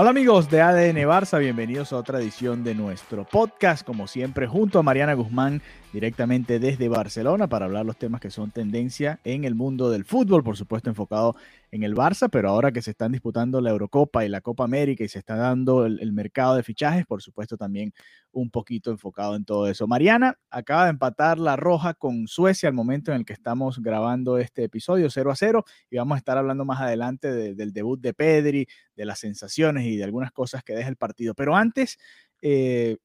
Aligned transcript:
Hola 0.00 0.10
amigos 0.10 0.48
de 0.48 0.60
ADN 0.60 1.08
Barça, 1.08 1.40
bienvenidos 1.40 1.92
a 1.92 1.96
otra 1.96 2.20
edición 2.20 2.62
de 2.62 2.72
nuestro 2.72 3.24
podcast, 3.24 3.84
como 3.84 4.06
siempre, 4.06 4.46
junto 4.46 4.78
a 4.78 4.84
Mariana 4.84 5.14
Guzmán, 5.14 5.60
directamente 5.92 6.58
desde 6.58 6.88
Barcelona, 6.88 7.48
para 7.48 7.64
hablar 7.64 7.86
los 7.86 7.96
temas 7.96 8.20
que 8.20 8.30
son 8.30 8.50
tendencia 8.50 9.20
en 9.24 9.44
el 9.44 9.54
mundo 9.54 9.90
del 9.90 10.04
fútbol, 10.04 10.44
por 10.44 10.56
supuesto 10.56 10.90
enfocado 10.90 11.34
en 11.70 11.82
el 11.82 11.94
Barça, 11.94 12.28
pero 12.30 12.50
ahora 12.50 12.72
que 12.72 12.82
se 12.82 12.90
están 12.90 13.12
disputando 13.12 13.60
la 13.60 13.70
Eurocopa 13.70 14.24
y 14.24 14.28
la 14.28 14.40
Copa 14.40 14.64
América 14.64 15.04
y 15.04 15.08
se 15.08 15.18
está 15.18 15.36
dando 15.36 15.86
el, 15.86 16.12
mercado 16.12 16.56
de 16.56 16.62
fichajes, 16.62 17.06
por 17.06 17.22
supuesto 17.22 17.56
también 17.56 17.92
un 18.32 18.50
poquito 18.50 18.90
enfocado 18.90 19.34
en 19.36 19.44
todo 19.44 19.68
eso. 19.68 19.86
Mariana 19.86 20.38
acaba 20.50 20.84
de 20.84 20.90
empatar 20.90 21.38
la 21.38 21.56
roja 21.56 21.94
con 21.94 22.26
Suecia 22.26 22.68
al 22.68 22.74
momento 22.74 23.12
en 23.12 23.18
el 23.18 23.24
que 23.24 23.32
estamos 23.32 23.80
grabando 23.80 24.38
este 24.38 24.64
episodio 24.64 25.10
0 25.10 25.30
a 25.30 25.36
0 25.36 25.64
y 25.90 25.96
vamos 25.96 26.16
a 26.16 26.18
estar 26.18 26.38
hablando 26.38 26.64
más 26.64 26.80
adelante 26.80 27.32
de, 27.32 27.54
del 27.54 27.72
debut 27.72 28.00
de 28.00 28.14
Pedri, 28.14 28.66
de 28.94 29.04
las 29.04 29.20
sensaciones 29.20 29.86
y 29.86 29.96
de 29.96 30.04
algunas 30.04 30.32
cosas 30.32 30.62
que 30.62 30.74
deja 30.74 30.88
el 30.88 30.96
partido. 30.96 31.34
Pero 31.34 31.56
antes, 31.56 31.98
eh, 32.42 32.98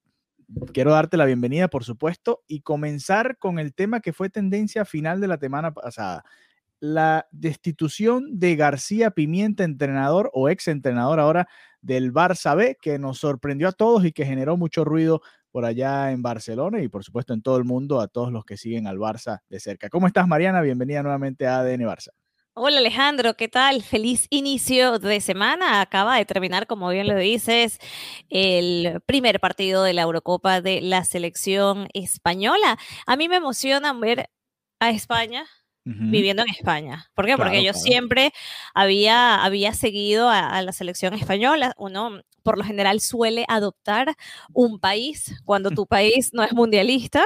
quiero 0.73 0.91
darte 0.91 1.17
la 1.17 1.25
bienvenida, 1.25 1.67
por 1.67 1.83
supuesto, 1.83 2.43
y 2.47 2.61
comenzar 2.61 3.37
con 3.37 3.59
el 3.59 3.73
tema 3.73 3.99
que 3.99 4.13
fue 4.13 4.29
tendencia 4.29 4.85
final 4.85 5.21
de 5.21 5.27
la 5.27 5.37
semana 5.37 5.73
pasada. 5.73 6.23
La 6.79 7.27
destitución 7.31 8.39
de 8.39 8.55
García 8.55 9.11
Pimienta, 9.11 9.63
entrenador 9.63 10.29
o 10.33 10.49
ex 10.49 10.67
entrenador 10.67 11.19
ahora 11.19 11.47
del 11.81 12.13
Barça 12.13 12.55
B, 12.55 12.77
que 12.81 12.99
nos 12.99 13.19
sorprendió 13.19 13.69
a 13.69 13.71
todos 13.73 14.05
y 14.05 14.11
que 14.11 14.25
generó 14.25 14.57
mucho 14.57 14.83
ruido 14.83 15.21
por 15.51 15.65
allá 15.65 16.11
en 16.11 16.21
Barcelona 16.21 16.81
y 16.81 16.87
por 16.89 17.03
supuesto 17.03 17.33
en 17.33 17.41
todo 17.41 17.57
el 17.57 17.63
mundo 17.63 18.01
a 18.01 18.07
todos 18.07 18.31
los 18.31 18.43
que 18.43 18.57
siguen 18.57 18.87
al 18.87 18.97
Barça 18.97 19.41
de 19.49 19.59
cerca. 19.59 19.89
¿Cómo 19.89 20.07
estás, 20.07 20.27
Mariana? 20.27 20.61
Bienvenida 20.61 21.03
nuevamente 21.03 21.47
a 21.47 21.59
ADN 21.59 21.81
Barça. 21.81 22.22
Hola 22.55 22.77
Alejandro, 22.77 23.33
¿qué 23.35 23.47
tal? 23.47 23.81
Feliz 23.81 24.27
inicio 24.29 24.99
de 24.99 25.21
semana. 25.21 25.81
Acaba 25.81 26.17
de 26.17 26.25
terminar, 26.25 26.67
como 26.67 26.89
bien 26.89 27.07
lo 27.07 27.15
dices, 27.17 27.79
el 28.29 29.01
primer 29.07 29.39
partido 29.39 29.83
de 29.83 29.93
la 29.93 30.03
Eurocopa 30.03 30.61
de 30.61 30.79
la 30.81 31.03
selección 31.03 31.87
española. 31.93 32.77
A 33.07 33.15
mí 33.15 33.27
me 33.27 33.37
emociona 33.37 33.93
ver 33.93 34.29
a 34.79 34.89
España 34.89 35.45
Uh 35.85 35.89
-huh. 35.91 36.11
viviendo 36.11 36.43
en 36.43 36.49
España. 36.49 37.07
¿Por 37.13 37.25
qué? 37.25 37.35
Claro, 37.35 37.49
Porque 37.51 37.61
yo 37.61 37.73
claro. 37.73 37.77
siempre 37.83 38.31
había, 38.73 39.43
había 39.43 39.73
seguido 39.73 40.29
a, 40.29 40.47
a, 40.57 40.61
la 40.61 40.71
selección 40.71 41.13
española. 41.13 41.73
Uno 41.77 42.21
por 42.43 42.57
lo 42.57 42.63
general 42.63 42.99
suele 42.99 43.45
adoptar 43.47 44.15
un 44.53 44.79
país 44.79 45.33
cuando 45.45 45.71
tu 45.71 45.87
país 45.87 46.31
no 46.33 46.43
es 46.43 46.53
mundialista. 46.53 47.23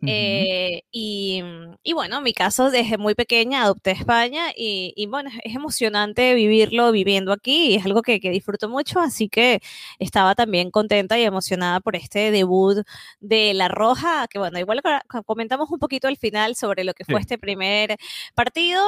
Uh 0.00 0.06
-huh. 0.06 0.10
eh, 0.10 0.82
y, 0.92 1.42
y, 1.82 1.92
bueno, 1.92 2.18
en 2.18 2.22
mi 2.22 2.32
caso, 2.32 2.70
desde 2.70 2.98
muy 2.98 3.14
pequeña 3.14 3.62
adopté 3.62 3.90
España 3.92 4.52
y, 4.56 4.92
y, 4.96 5.06
bueno, 5.06 5.30
es 5.42 5.54
emocionante 5.56 6.34
vivirlo 6.34 6.92
viviendo 6.92 7.32
aquí 7.32 7.72
y 7.72 7.74
es 7.76 7.84
algo 7.84 8.02
que, 8.02 8.20
que, 8.20 8.30
disfruto 8.30 8.68
mucho, 8.68 9.00
así 9.00 9.28
que 9.28 9.60
estaba 9.98 10.34
también 10.34 10.70
contenta 10.70 11.18
y 11.18 11.24
emocionada 11.24 11.80
por 11.80 11.96
este 11.96 12.30
debut 12.30 12.84
de 13.20 13.54
La 13.54 13.68
Roja, 13.68 14.26
que 14.28 14.38
bueno, 14.38 14.58
igual 14.58 14.82
comentamos 15.26 15.70
un 15.70 15.78
poquito 15.78 16.08
al 16.08 16.16
final 16.16 16.54
sobre 16.54 16.84
lo 16.84 16.94
que 16.94 17.04
fue 17.04 17.16
sí. 17.16 17.20
este 17.22 17.38
primer 17.38 17.96
partido 18.34 18.80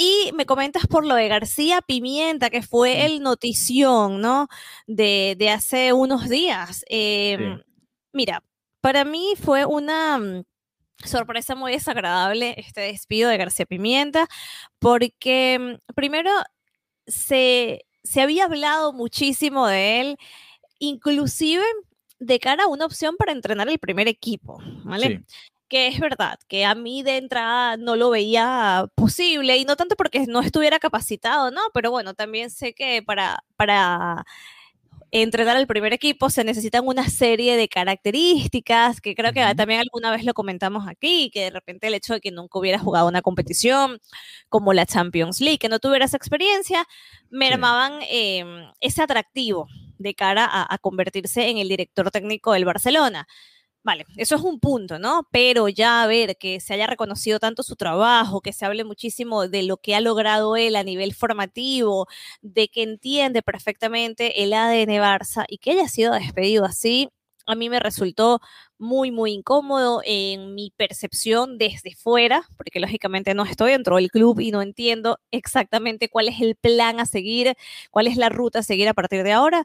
y 0.00 0.30
me 0.32 0.46
comentas 0.46 0.86
por 0.86 1.04
lo 1.04 1.16
de 1.16 1.26
García 1.26 1.82
Pimienta, 1.82 2.50
que 2.50 2.62
fue 2.62 3.04
el 3.04 3.20
notición, 3.20 4.20
¿no? 4.20 4.46
De, 4.86 5.34
de 5.36 5.50
hace 5.50 5.92
unos 5.92 6.28
días. 6.28 6.84
Eh, 6.88 7.36
sí. 7.36 7.64
Mira, 8.12 8.44
para 8.80 9.04
mí 9.04 9.34
fue 9.42 9.66
una 9.66 10.18
mm, 10.18 10.44
sorpresa 11.04 11.56
muy 11.56 11.72
desagradable 11.72 12.54
este 12.58 12.82
despido 12.82 13.28
de 13.28 13.38
García 13.38 13.66
Pimienta, 13.66 14.28
porque 14.78 15.58
mm, 15.58 15.92
primero 15.94 16.30
se, 17.08 17.84
se 18.04 18.20
había 18.20 18.44
hablado 18.44 18.92
muchísimo 18.92 19.66
de 19.66 20.00
él, 20.00 20.16
inclusive 20.78 21.64
de 22.20 22.38
cara 22.38 22.64
a 22.64 22.68
una 22.68 22.86
opción 22.86 23.16
para 23.16 23.32
entrenar 23.32 23.68
el 23.68 23.80
primer 23.80 24.06
equipo, 24.06 24.58
¿vale? 24.84 25.24
Sí 25.28 25.34
que 25.68 25.88
es 25.88 26.00
verdad, 26.00 26.38
que 26.48 26.64
a 26.64 26.74
mí 26.74 27.02
de 27.02 27.18
entrada 27.18 27.76
no 27.76 27.96
lo 27.96 28.10
veía 28.10 28.86
posible 28.94 29.56
y 29.58 29.64
no 29.64 29.76
tanto 29.76 29.96
porque 29.96 30.26
no 30.26 30.40
estuviera 30.40 30.78
capacitado, 30.78 31.50
¿no? 31.50 31.60
Pero 31.74 31.90
bueno, 31.90 32.14
también 32.14 32.50
sé 32.50 32.74
que 32.74 33.02
para, 33.02 33.44
para 33.56 34.24
entrenar 35.10 35.56
al 35.56 35.66
primer 35.66 35.92
equipo 35.92 36.28
se 36.30 36.44
necesitan 36.44 36.86
una 36.86 37.08
serie 37.08 37.56
de 37.56 37.68
características 37.68 39.00
que 39.00 39.14
creo 39.14 39.32
que 39.32 39.42
también 39.54 39.80
alguna 39.80 40.10
vez 40.10 40.24
lo 40.24 40.34
comentamos 40.34 40.86
aquí, 40.86 41.30
que 41.32 41.44
de 41.44 41.50
repente 41.50 41.86
el 41.86 41.94
hecho 41.94 42.14
de 42.14 42.20
que 42.20 42.30
nunca 42.30 42.58
hubiera 42.58 42.78
jugado 42.78 43.08
una 43.08 43.22
competición 43.22 44.00
como 44.48 44.72
la 44.72 44.86
Champions 44.86 45.40
League, 45.40 45.58
que 45.58 45.68
no 45.68 45.78
tuviera 45.78 46.04
esa 46.04 46.16
experiencia, 46.16 46.86
mermaban 47.30 48.00
eh, 48.10 48.44
ese 48.80 49.02
atractivo 49.02 49.66
de 49.98 50.14
cara 50.14 50.44
a, 50.44 50.72
a 50.72 50.78
convertirse 50.78 51.48
en 51.48 51.58
el 51.58 51.68
director 51.68 52.10
técnico 52.10 52.52
del 52.52 52.64
Barcelona. 52.64 53.26
Vale, 53.88 54.04
eso 54.18 54.36
es 54.36 54.42
un 54.42 54.60
punto, 54.60 54.98
¿no? 54.98 55.26
Pero 55.32 55.66
ya 55.70 56.06
ver 56.06 56.36
que 56.36 56.60
se 56.60 56.74
haya 56.74 56.86
reconocido 56.86 57.38
tanto 57.38 57.62
su 57.62 57.74
trabajo, 57.74 58.42
que 58.42 58.52
se 58.52 58.66
hable 58.66 58.84
muchísimo 58.84 59.48
de 59.48 59.62
lo 59.62 59.78
que 59.78 59.94
ha 59.94 60.02
logrado 60.02 60.56
él 60.56 60.76
a 60.76 60.82
nivel 60.84 61.14
formativo, 61.14 62.06
de 62.42 62.68
que 62.68 62.82
entiende 62.82 63.40
perfectamente 63.40 64.42
el 64.42 64.52
ADN 64.52 64.90
Barça 65.00 65.46
y 65.48 65.56
que 65.56 65.70
haya 65.70 65.88
sido 65.88 66.12
despedido 66.12 66.66
así, 66.66 67.08
a 67.46 67.54
mí 67.54 67.70
me 67.70 67.80
resultó 67.80 68.42
muy, 68.76 69.10
muy 69.10 69.32
incómodo 69.32 70.02
en 70.04 70.54
mi 70.54 70.70
percepción 70.76 71.56
desde 71.56 71.94
fuera, 71.94 72.42
porque 72.58 72.80
lógicamente 72.80 73.32
no 73.32 73.44
estoy 73.44 73.70
dentro 73.70 73.96
del 73.96 74.10
club 74.10 74.38
y 74.40 74.50
no 74.50 74.60
entiendo 74.60 75.18
exactamente 75.30 76.10
cuál 76.10 76.28
es 76.28 76.42
el 76.42 76.56
plan 76.56 77.00
a 77.00 77.06
seguir, 77.06 77.54
cuál 77.90 78.06
es 78.06 78.18
la 78.18 78.28
ruta 78.28 78.58
a 78.58 78.62
seguir 78.62 78.86
a 78.86 78.92
partir 78.92 79.22
de 79.22 79.32
ahora 79.32 79.64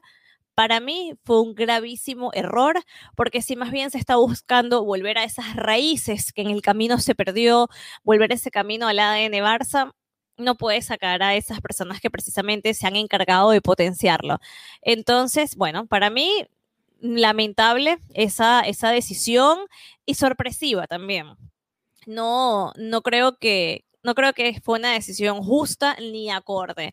para 0.54 0.80
mí 0.80 1.14
fue 1.24 1.40
un 1.40 1.54
gravísimo 1.54 2.30
error, 2.34 2.80
porque 3.16 3.42
si 3.42 3.56
más 3.56 3.70
bien 3.70 3.90
se 3.90 3.98
está 3.98 4.16
buscando 4.16 4.84
volver 4.84 5.18
a 5.18 5.24
esas 5.24 5.56
raíces 5.56 6.32
que 6.32 6.42
en 6.42 6.50
el 6.50 6.62
camino 6.62 6.98
se 6.98 7.14
perdió, 7.14 7.68
volver 8.02 8.32
ese 8.32 8.50
camino 8.50 8.88
al 8.88 8.98
ADN 8.98 9.34
Barça, 9.42 9.92
no 10.36 10.56
puede 10.56 10.82
sacar 10.82 11.22
a 11.22 11.34
esas 11.36 11.60
personas 11.60 12.00
que 12.00 12.10
precisamente 12.10 12.74
se 12.74 12.86
han 12.86 12.96
encargado 12.96 13.50
de 13.50 13.62
potenciarlo. 13.62 14.38
Entonces, 14.82 15.56
bueno, 15.56 15.86
para 15.86 16.10
mí, 16.10 16.46
lamentable 17.00 17.98
esa, 18.14 18.60
esa 18.62 18.90
decisión 18.90 19.58
y 20.06 20.14
sorpresiva 20.14 20.86
también. 20.86 21.36
No, 22.06 22.72
no 22.76 23.02
creo 23.02 23.38
que, 23.38 23.84
no 24.02 24.14
creo 24.14 24.32
que 24.34 24.60
fue 24.62 24.78
una 24.78 24.92
decisión 24.92 25.42
justa 25.42 25.96
ni 26.00 26.30
acorde. 26.30 26.92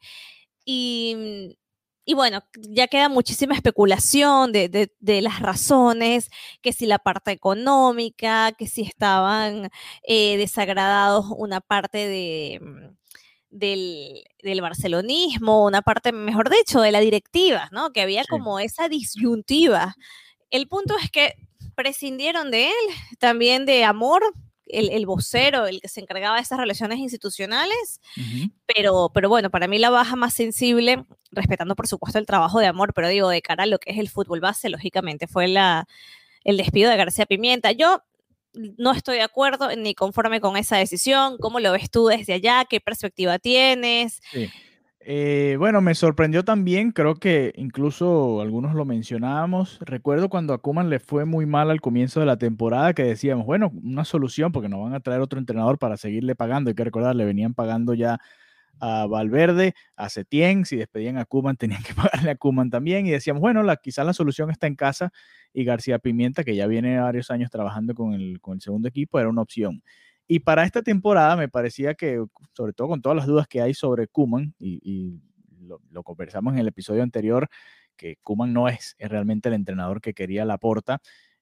Y 0.65 1.57
y 2.03 2.13
bueno, 2.15 2.43
ya 2.57 2.87
queda 2.87 3.09
muchísima 3.09 3.53
especulación 3.53 4.51
de, 4.51 4.69
de, 4.69 4.91
de, 4.99 5.21
las 5.21 5.39
razones, 5.39 6.29
que 6.61 6.73
si 6.73 6.85
la 6.87 6.97
parte 6.99 7.31
económica, 7.31 8.51
que 8.53 8.67
si 8.67 8.81
estaban 8.81 9.69
eh, 10.03 10.37
desagradados 10.37 11.25
una 11.37 11.61
parte 11.61 12.07
de, 12.07 12.59
mm, 12.61 12.97
del, 13.51 14.23
del, 14.41 14.61
barcelonismo, 14.61 15.63
una 15.65 15.83
parte, 15.83 16.11
mejor 16.11 16.49
dicho, 16.49 16.81
de 16.81 16.91
la 16.91 17.01
directiva, 17.01 17.69
¿no? 17.71 17.91
Que 17.91 18.01
había 18.01 18.23
sí. 18.23 18.29
como 18.29 18.59
esa 18.59 18.89
disyuntiva. 18.89 19.95
El 20.49 20.67
punto 20.67 20.95
es 20.97 21.11
que 21.11 21.35
prescindieron 21.75 22.49
de 22.51 22.69
él, 22.69 22.95
también 23.19 23.65
de 23.65 23.83
amor, 23.85 24.23
el, 24.71 24.89
el, 24.89 25.05
vocero, 25.05 25.65
el 25.67 25.81
que 25.81 25.87
se 25.87 26.01
encargaba 26.01 26.35
de 26.35 26.41
esas 26.41 26.57
relaciones 26.57 26.99
institucionales, 26.99 28.01
uh 28.17 28.21
-huh. 28.21 28.51
pero, 28.65 29.11
pero 29.13 29.29
bueno, 29.29 29.49
para 29.49 29.67
mí 29.67 29.79
la 29.79 29.89
baja 29.89 30.15
más 30.15 30.33
sensible, 30.33 31.05
respetando 31.31 31.75
por 31.75 31.87
supuesto 31.87 32.19
el 32.19 32.25
trabajo 32.25 32.59
de 32.59 32.67
amor, 32.67 32.93
pero 32.93 33.07
digo, 33.09 33.29
de 33.29 33.41
cara 33.41 33.63
a 33.63 33.67
lo 33.67 33.79
que 33.79 33.91
es 33.91 33.97
el 33.97 34.09
fútbol 34.09 34.39
base, 34.39 34.69
lógicamente 34.69 35.27
fue 35.27 35.47
la, 35.47 35.87
el 36.43 36.57
despido 36.57 36.89
de 36.89 36.97
García 36.97 37.25
Pimienta. 37.25 37.71
Yo 37.71 38.03
no 38.53 38.91
estoy 38.91 39.15
de 39.17 39.23
acuerdo 39.23 39.75
ni 39.75 39.95
conforme 39.95 40.41
con 40.41 40.57
esa 40.57 40.77
decisión, 40.77 41.37
¿cómo 41.39 41.59
lo 41.59 41.71
ves 41.71 41.89
tú 41.89 42.07
desde 42.07 42.33
allá? 42.33 42.65
¿Qué 42.65 42.79
perspectiva 42.81 43.39
tienes? 43.39 44.19
Sí. 44.31 44.49
Eh, 45.03 45.55
bueno, 45.57 45.81
me 45.81 45.95
sorprendió 45.95 46.43
también, 46.45 46.91
creo 46.91 47.15
que 47.15 47.53
incluso 47.55 48.39
algunos 48.39 48.75
lo 48.75 48.85
mencionábamos. 48.85 49.79
Recuerdo 49.81 50.29
cuando 50.29 50.53
a 50.53 50.59
Kuman 50.59 50.91
le 50.91 50.99
fue 50.99 51.25
muy 51.25 51.47
mal 51.47 51.71
al 51.71 51.81
comienzo 51.81 52.19
de 52.19 52.27
la 52.27 52.37
temporada 52.37 52.93
que 52.93 53.03
decíamos, 53.03 53.47
bueno, 53.47 53.71
una 53.83 54.05
solución 54.05 54.51
porque 54.51 54.69
no 54.69 54.83
van 54.83 54.93
a 54.93 54.99
traer 54.99 55.21
otro 55.21 55.39
entrenador 55.39 55.79
para 55.79 55.97
seguirle 55.97 56.35
pagando. 56.35 56.69
Hay 56.69 56.75
que 56.75 56.83
recordar, 56.83 57.15
le 57.15 57.25
venían 57.25 57.55
pagando 57.55 57.95
ya 57.95 58.19
a 58.79 59.07
Valverde, 59.07 59.73
a 59.95 60.09
Setién, 60.09 60.65
si 60.65 60.77
despedían 60.77 61.17
a 61.17 61.25
Kuman 61.25 61.57
tenían 61.57 61.83
que 61.83 61.93
pagarle 61.95 62.31
a 62.31 62.35
Kuman 62.35 62.69
también 62.69 63.07
y 63.07 63.11
decíamos, 63.11 63.41
bueno, 63.41 63.63
la, 63.63 63.77
quizás 63.77 64.05
la 64.05 64.13
solución 64.13 64.51
está 64.51 64.67
en 64.67 64.75
casa 64.75 65.11
y 65.53 65.63
García 65.65 65.99
Pimienta, 65.99 66.43
que 66.43 66.55
ya 66.55 66.67
viene 66.67 66.99
varios 66.99 67.31
años 67.31 67.49
trabajando 67.51 67.95
con 67.95 68.13
el, 68.13 68.39
con 68.41 68.55
el 68.55 68.61
segundo 68.61 68.87
equipo, 68.87 69.19
era 69.19 69.29
una 69.29 69.41
opción. 69.41 69.83
Y 70.33 70.39
para 70.39 70.63
esta 70.63 70.81
temporada 70.81 71.35
me 71.35 71.49
parecía 71.49 71.93
que, 71.93 72.23
sobre 72.53 72.71
todo 72.71 72.87
con 72.87 73.01
todas 73.01 73.17
las 73.17 73.27
dudas 73.27 73.49
que 73.49 73.61
hay 73.61 73.73
sobre 73.73 74.07
Kuman, 74.07 74.55
y, 74.59 75.19
lo, 75.59 76.03
conversamos 76.03 76.53
en 76.53 76.59
el 76.59 76.69
episodio 76.69 77.03
anterior, 77.03 77.49
que 77.97 78.15
Kuman 78.21 78.53
no 78.53 78.69
es, 78.69 78.95
realmente 78.97 79.49
el 79.49 79.55
entrenador 79.55 79.99
que 79.99 80.13
quería 80.13 80.45
la 80.45 80.57
porta. 80.57 81.01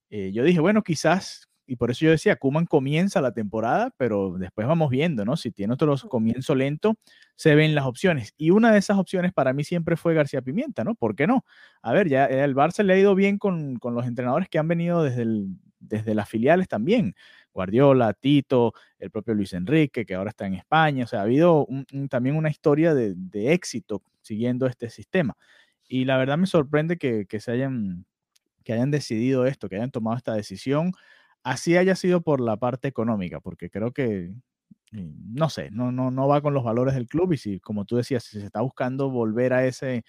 Eh, 0.09 0.31
yo 0.33 0.43
dije, 0.43 0.59
bueno, 0.59 0.81
quizás, 0.81 1.51
y 1.67 1.75
por 1.75 1.91
eso 1.91 2.05
yo 2.05 2.09
decía, 2.09 2.37
Kuman 2.37 2.65
comienza 2.65 3.21
la 3.21 3.31
temporada, 3.31 3.93
pero 3.95 4.39
después 4.39 4.65
vamos 4.65 4.89
viendo, 4.89 5.23
¿no? 5.23 5.37
Si 5.37 5.51
tiene 5.51 5.75
otro 5.75 5.95
comienzo 6.09 6.55
lento, 6.55 6.95
se 7.35 7.53
ven 7.53 7.75
las 7.75 7.85
opciones. 7.85 8.33
Y 8.37 8.49
una 8.49 8.71
de 8.71 8.79
esas 8.79 8.97
opciones 8.97 9.33
para 9.33 9.53
mí 9.53 9.63
siempre 9.63 9.97
fue 9.97 10.15
García 10.15 10.41
Pimienta, 10.41 10.83
¿no? 10.83 10.95
¿Por 10.95 11.15
qué 11.15 11.27
no? 11.27 11.45
A 11.83 11.93
ver, 11.93 12.09
ya 12.09 12.25
el 12.25 12.55
Barça 12.55 12.81
le 12.81 12.93
ha 12.93 12.97
ido 12.97 13.13
bien 13.13 13.37
con, 13.37 13.75
con 13.75 13.93
los 13.93 14.07
entrenadores 14.07 14.49
que 14.49 14.57
han 14.57 14.67
venido 14.67 15.03
desde, 15.03 15.21
el, 15.21 15.59
desde 15.79 16.15
las 16.15 16.27
filiales 16.27 16.67
también. 16.67 17.13
Guardiola, 17.53 18.13
Tito, 18.13 18.73
el 18.99 19.11
propio 19.11 19.33
Luis 19.33 19.53
Enrique, 19.53 20.05
que 20.05 20.15
ahora 20.15 20.29
está 20.29 20.45
en 20.45 20.55
España. 20.55 21.03
O 21.03 21.07
sea, 21.07 21.19
ha 21.19 21.23
habido 21.23 21.67
también 22.09 22.35
una 22.35 22.49
historia 22.49 22.93
de, 22.93 23.53
éxito 23.53 24.01
siguiendo 24.21 24.67
este 24.67 24.89
sistema. 24.89 25.35
Y 25.87 26.05
la 26.05 26.17
verdad 26.17 26.37
me 26.37 26.47
sorprende 26.47 26.97
que, 26.97 27.25
se 27.39 27.51
hayan, 27.51 28.05
que 28.63 28.73
hayan 28.73 28.91
decidido 28.91 29.45
esto, 29.45 29.69
que 29.69 29.77
hayan 29.77 29.91
tomado 29.91 30.17
esta 30.17 30.33
decisión, 30.33 30.91
así 31.43 31.77
haya 31.77 31.95
sido 31.95 32.21
por 32.21 32.41
la 32.41 32.57
parte 32.57 32.87
económica, 32.87 33.39
porque 33.39 33.69
creo 33.69 33.91
que, 33.91 34.31
eh, 34.91 35.13
no 35.33 35.49
sé, 35.49 35.71
no, 35.71 35.91
no, 35.91 36.11
no 36.11 36.27
va 36.27 36.41
con 36.41 36.53
los 36.53 36.63
valores 36.63 36.95
del 36.95 37.07
club 37.07 37.33
y 37.33 37.37
si, 37.37 37.59
como 37.59 37.85
tú 37.85 37.95
decías, 37.97 38.23
si 38.23 38.39
se 38.39 38.45
está 38.45 38.61
buscando 38.61 39.09
volver 39.09 39.53
a 39.53 39.65
ese, 39.65 40.03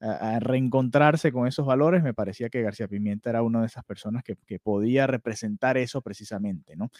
a, 0.00 0.38
reencontrarse 0.40 1.32
con 1.32 1.46
esos 1.46 1.66
valores, 1.66 2.02
me 2.02 2.14
parecía 2.14 2.48
que 2.48 2.62
García 2.62 2.88
Pimienta 2.88 3.30
era 3.30 3.42
una 3.42 3.60
de 3.60 3.66
esas 3.66 3.84
personas 3.84 4.22
que, 4.22 4.36
podía 4.58 5.06
representar 5.06 5.76
eso 5.76 6.02
precisamente, 6.02 6.76
¿no? 6.76 6.90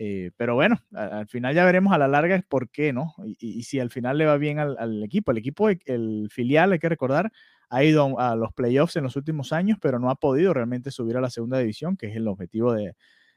Eh, 0.00 0.30
pero 0.36 0.54
bueno, 0.54 0.76
al 0.94 1.26
final 1.26 1.54
ya 1.54 1.64
veremos 1.64 1.92
a 1.92 1.98
la 1.98 2.06
larga 2.06 2.40
por 2.48 2.70
qué, 2.70 2.92
¿no? 2.92 3.14
Y, 3.38 3.64
si 3.64 3.80
al 3.80 3.90
final 3.90 4.16
le 4.16 4.26
va 4.26 4.36
bien 4.36 4.60
al, 4.60 5.02
equipo. 5.02 5.32
El 5.32 5.38
equipo, 5.38 5.68
el 5.68 6.28
filial, 6.30 6.72
hay 6.72 6.78
que 6.78 6.88
recordar, 6.88 7.32
ha 7.68 7.84
ido 7.84 8.18
a, 8.18 8.36
los 8.36 8.52
playoffs 8.52 8.96
en 8.96 9.02
los 9.02 9.16
últimos 9.16 9.52
años, 9.52 9.78
pero 9.80 9.98
no 9.98 10.10
ha 10.10 10.14
podido 10.14 10.54
realmente 10.54 10.90
subir 10.90 11.16
a 11.16 11.20
la 11.20 11.30
segunda 11.30 11.58
división, 11.58 11.96
que 11.96 12.06
es 12.06 12.16
el 12.16 12.28
objetivo 12.28 12.72
de, 12.72 12.94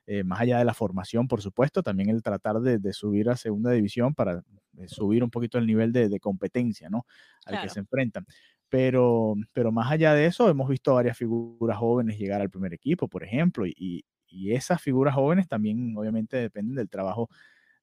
eh, 0.08 0.24
más 0.24 0.42
allá 0.42 0.58
de 0.60 0.66
la 0.66 0.74
formación, 0.74 1.28
por 1.28 1.42
supuesto, 1.42 1.84
también 1.84 2.10
el 2.10 2.24
tratar 2.24 2.60
de, 2.60 2.94
subir 2.94 3.30
a 3.30 3.36
segunda 3.36 3.72
división 3.72 4.14
para 4.14 4.44
eh, 4.78 4.88
subir 4.88 5.24
un 5.24 5.30
poquito 5.30 5.58
el 5.58 5.68
nivel 5.68 5.92
de, 5.92 6.20
competencia, 6.20 6.90
¿no? 6.90 7.06
Al 7.46 7.62
que 7.62 7.70
se 7.70 7.80
enfrentan. 7.80 8.26
Pero, 8.72 9.36
pero 9.54 9.72
más 9.74 9.92
allá 9.92 10.14
de 10.14 10.26
eso, 10.28 10.50
hemos 10.50 10.70
visto 10.70 10.94
varias 10.94 11.18
figuras 11.18 11.78
jóvenes 11.78 12.18
llegar 12.18 12.40
al 12.42 12.50
primer 12.50 12.74
equipo, 12.74 13.10
por 13.10 13.22
ejemplo, 13.22 13.68
y, 13.68 14.06
y 14.30 14.54
esas 14.54 14.82
figuras 14.82 15.14
jóvenes 15.14 15.50
también 15.50 15.94
obviamente 15.98 16.38
dependen 16.38 16.76
del 16.76 16.90
trabajo 16.90 17.30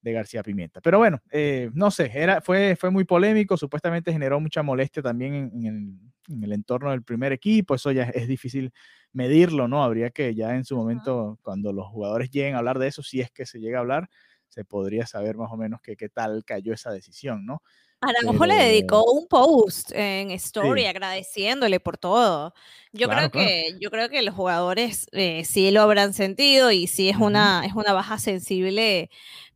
de 0.01 0.13
García 0.13 0.43
Pimienta. 0.43 0.81
Pero 0.81 0.99
bueno, 0.99 1.21
eh, 1.31 1.71
no 1.75 1.91
sé, 1.91 2.11
era, 2.15 2.41
fue, 2.41 2.75
fue 2.75 2.91
muy 2.91 3.05
polémico, 3.05 3.59
supuestamente 3.59 4.13
generó 4.13 4.41
mucha 4.41 4.63
molestia 4.63 5.03
también 5.03 5.35
en, 5.35 5.67
el, 5.67 6.35
en, 6.35 6.45
el, 6.45 6.53
entorno 6.53 6.91
del 6.91 7.03
primer 7.03 7.33
equipo, 7.33 7.75
eso 7.75 7.93
ya 7.93 8.05
es 8.05 8.27
difícil 8.27 8.73
medirlo, 9.13 9.69
¿no? 9.69 9.85
Habría 9.85 10.09
que 10.11 10.35
ya 10.35 10.55
en 10.55 10.65
su 10.65 10.75
momento, 10.75 11.39
cuando 11.43 11.73
los 11.75 11.87
jugadores 11.89 12.31
lleguen 12.31 12.55
a 12.55 12.59
hablar 12.59 12.79
de 12.79 12.87
eso, 12.89 13.03
si 13.03 13.21
es 13.21 13.31
que 13.31 13.45
se 13.45 13.61
llega 13.61 13.79
a 13.79 13.81
hablar, 13.83 14.09
se 14.49 14.65
podría 14.65 15.07
saber 15.07 15.37
más 15.37 15.53
o 15.53 15.59
menos 15.59 15.81
qué 15.83 16.09
tal 16.09 16.45
cayó 16.47 16.73
esa 16.73 16.91
decisión, 16.93 17.45
¿no? 17.45 17.63
Araujo 18.01 18.47
le 18.47 18.55
dedicó 18.55 19.05
un 19.11 19.27
post 19.27 19.91
en 19.93 20.31
Story 20.31 20.87
agradeciéndole 20.87 21.81
por 21.81 21.99
todo. 21.99 22.55
Yo 22.93 23.09
creo 23.09 23.31
que 23.31 23.77
yo 23.81 23.91
creo 23.91 24.09
que 24.09 24.23
los 24.23 24.35
jugadores 24.35 25.07
eh, 25.13 25.45
sí 25.45 25.71
lo 25.73 25.83
habrán 25.83 26.15
sentido 26.15 26.71
y 26.71 26.87
sí 26.87 27.09
es 27.09 27.17
una 27.17 27.65
es 27.67 27.75
una 27.75 27.93
baja 27.93 28.19
sensible 28.19 29.11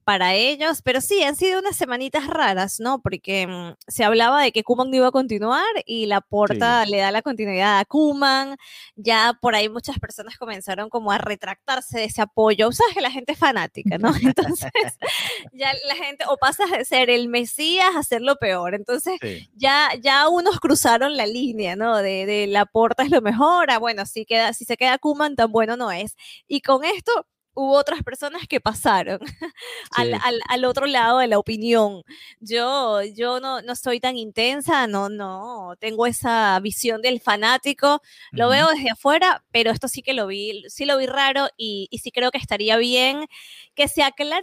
para 0.05 0.35
ellos, 0.35 0.83
pero 0.83 1.01
sí, 1.01 1.23
han 1.23 1.37
sido 1.37 1.59
unas 1.59 1.77
semanitas 1.77 2.27
raras, 2.27 2.81
¿no? 2.81 3.01
Porque 3.01 3.47
mm, 3.47 3.75
se 3.87 4.05
hablaba 4.05 4.43
de 4.43 4.53
que 4.53 4.65
Kuman 4.65 4.91
no 4.91 4.97
iba 4.97 5.09
a 5.09 5.13
continuar 5.13 5.65
y 5.87 6.07
la 6.07 6.21
porta 6.21 6.85
le 6.87 6.99
da 6.99 7.11
la 7.11 7.23
continuidad 7.23 7.79
a 7.79 7.85
Kuman, 7.85 8.57
ya 8.97 9.39
por 9.41 9.55
ahí 9.55 9.69
muchas 9.69 9.99
personas 9.99 10.39
comenzaron 10.39 10.91
como 10.91 11.13
a 11.13 11.19
retractarse 11.19 11.99
de 11.99 12.05
ese 12.05 12.23
apoyo, 12.23 12.73
sabes 12.73 12.95
que 12.95 13.01
la 13.01 13.11
gente 13.11 13.33
es 13.33 13.39
fanática, 13.39 13.99
¿no? 13.99 14.13
Entonces, 14.23 14.71
ya 15.53 15.73
la 15.87 15.97
gente, 15.97 16.25
o 16.29 16.37
pasas 16.37 16.71
de 16.71 16.85
ser 16.85 17.11
el 17.11 17.29
Mesías 17.29 17.95
a 17.97 18.03
ser 18.03 18.23
lo 18.23 18.37
peor, 18.37 18.75
entonces 18.75 19.19
ya, 19.55 19.91
ya 20.01 20.29
unos 20.29 20.61
cruzaron 20.61 21.17
la 21.17 21.27
línea, 21.27 21.77
¿no? 21.77 21.99
De, 21.99 22.27
de 22.27 22.47
la 22.47 22.67
porta 22.67 23.03
es 23.03 23.11
lo 23.11 23.21
mejor, 23.21 23.71
ah, 23.71 23.79
bueno, 23.79 24.07
si, 24.07 24.25
queda, 24.25 24.53
si 24.53 24.65
se 24.65 24.77
queda 24.77 24.99
Kuman 24.99 25.37
tan 25.37 25.53
bueno 25.53 25.77
no 25.77 25.91
es. 25.91 26.17
Y 26.49 26.61
con 26.61 26.85
esto 26.85 27.27
hubo 27.55 27.77
otras 27.77 28.03
personas 28.03 28.47
que 28.49 28.61
pasaron 28.61 29.19
al, 29.97 30.15
al, 30.15 30.41
al, 30.49 30.65
otro 30.65 30.87
lado 30.87 31.19
de 31.19 31.27
la 31.27 31.39
opinión. 31.39 32.03
Yo, 32.41 33.03
yo 33.03 33.41
no, 33.41 33.63
no 33.63 33.77
soy 33.77 34.01
tan 34.01 34.17
intensa, 34.17 34.87
no, 34.87 35.09
no, 35.09 35.75
tengo 35.79 36.07
esa 36.07 36.59
visión 36.61 37.03
del 37.03 37.21
fanático, 37.21 38.01
lo 38.31 38.49
veo 38.49 38.69
desde 38.69 38.91
afuera, 38.91 39.45
pero 39.51 39.71
esto 39.71 39.89
sí 39.89 40.03
que 40.03 40.15
lo 40.15 40.27
vi, 40.27 40.65
sí 40.69 40.85
lo 40.85 40.99
vi 40.99 41.07
raro 41.07 41.49
y, 41.57 41.89
y 41.91 41.99
sí 41.99 42.11
creo 42.11 42.31
que 42.31 42.39
estaría 42.39 42.77
bien 42.77 43.27
que 43.75 43.89
se 43.89 44.03
aclarara 44.03 44.43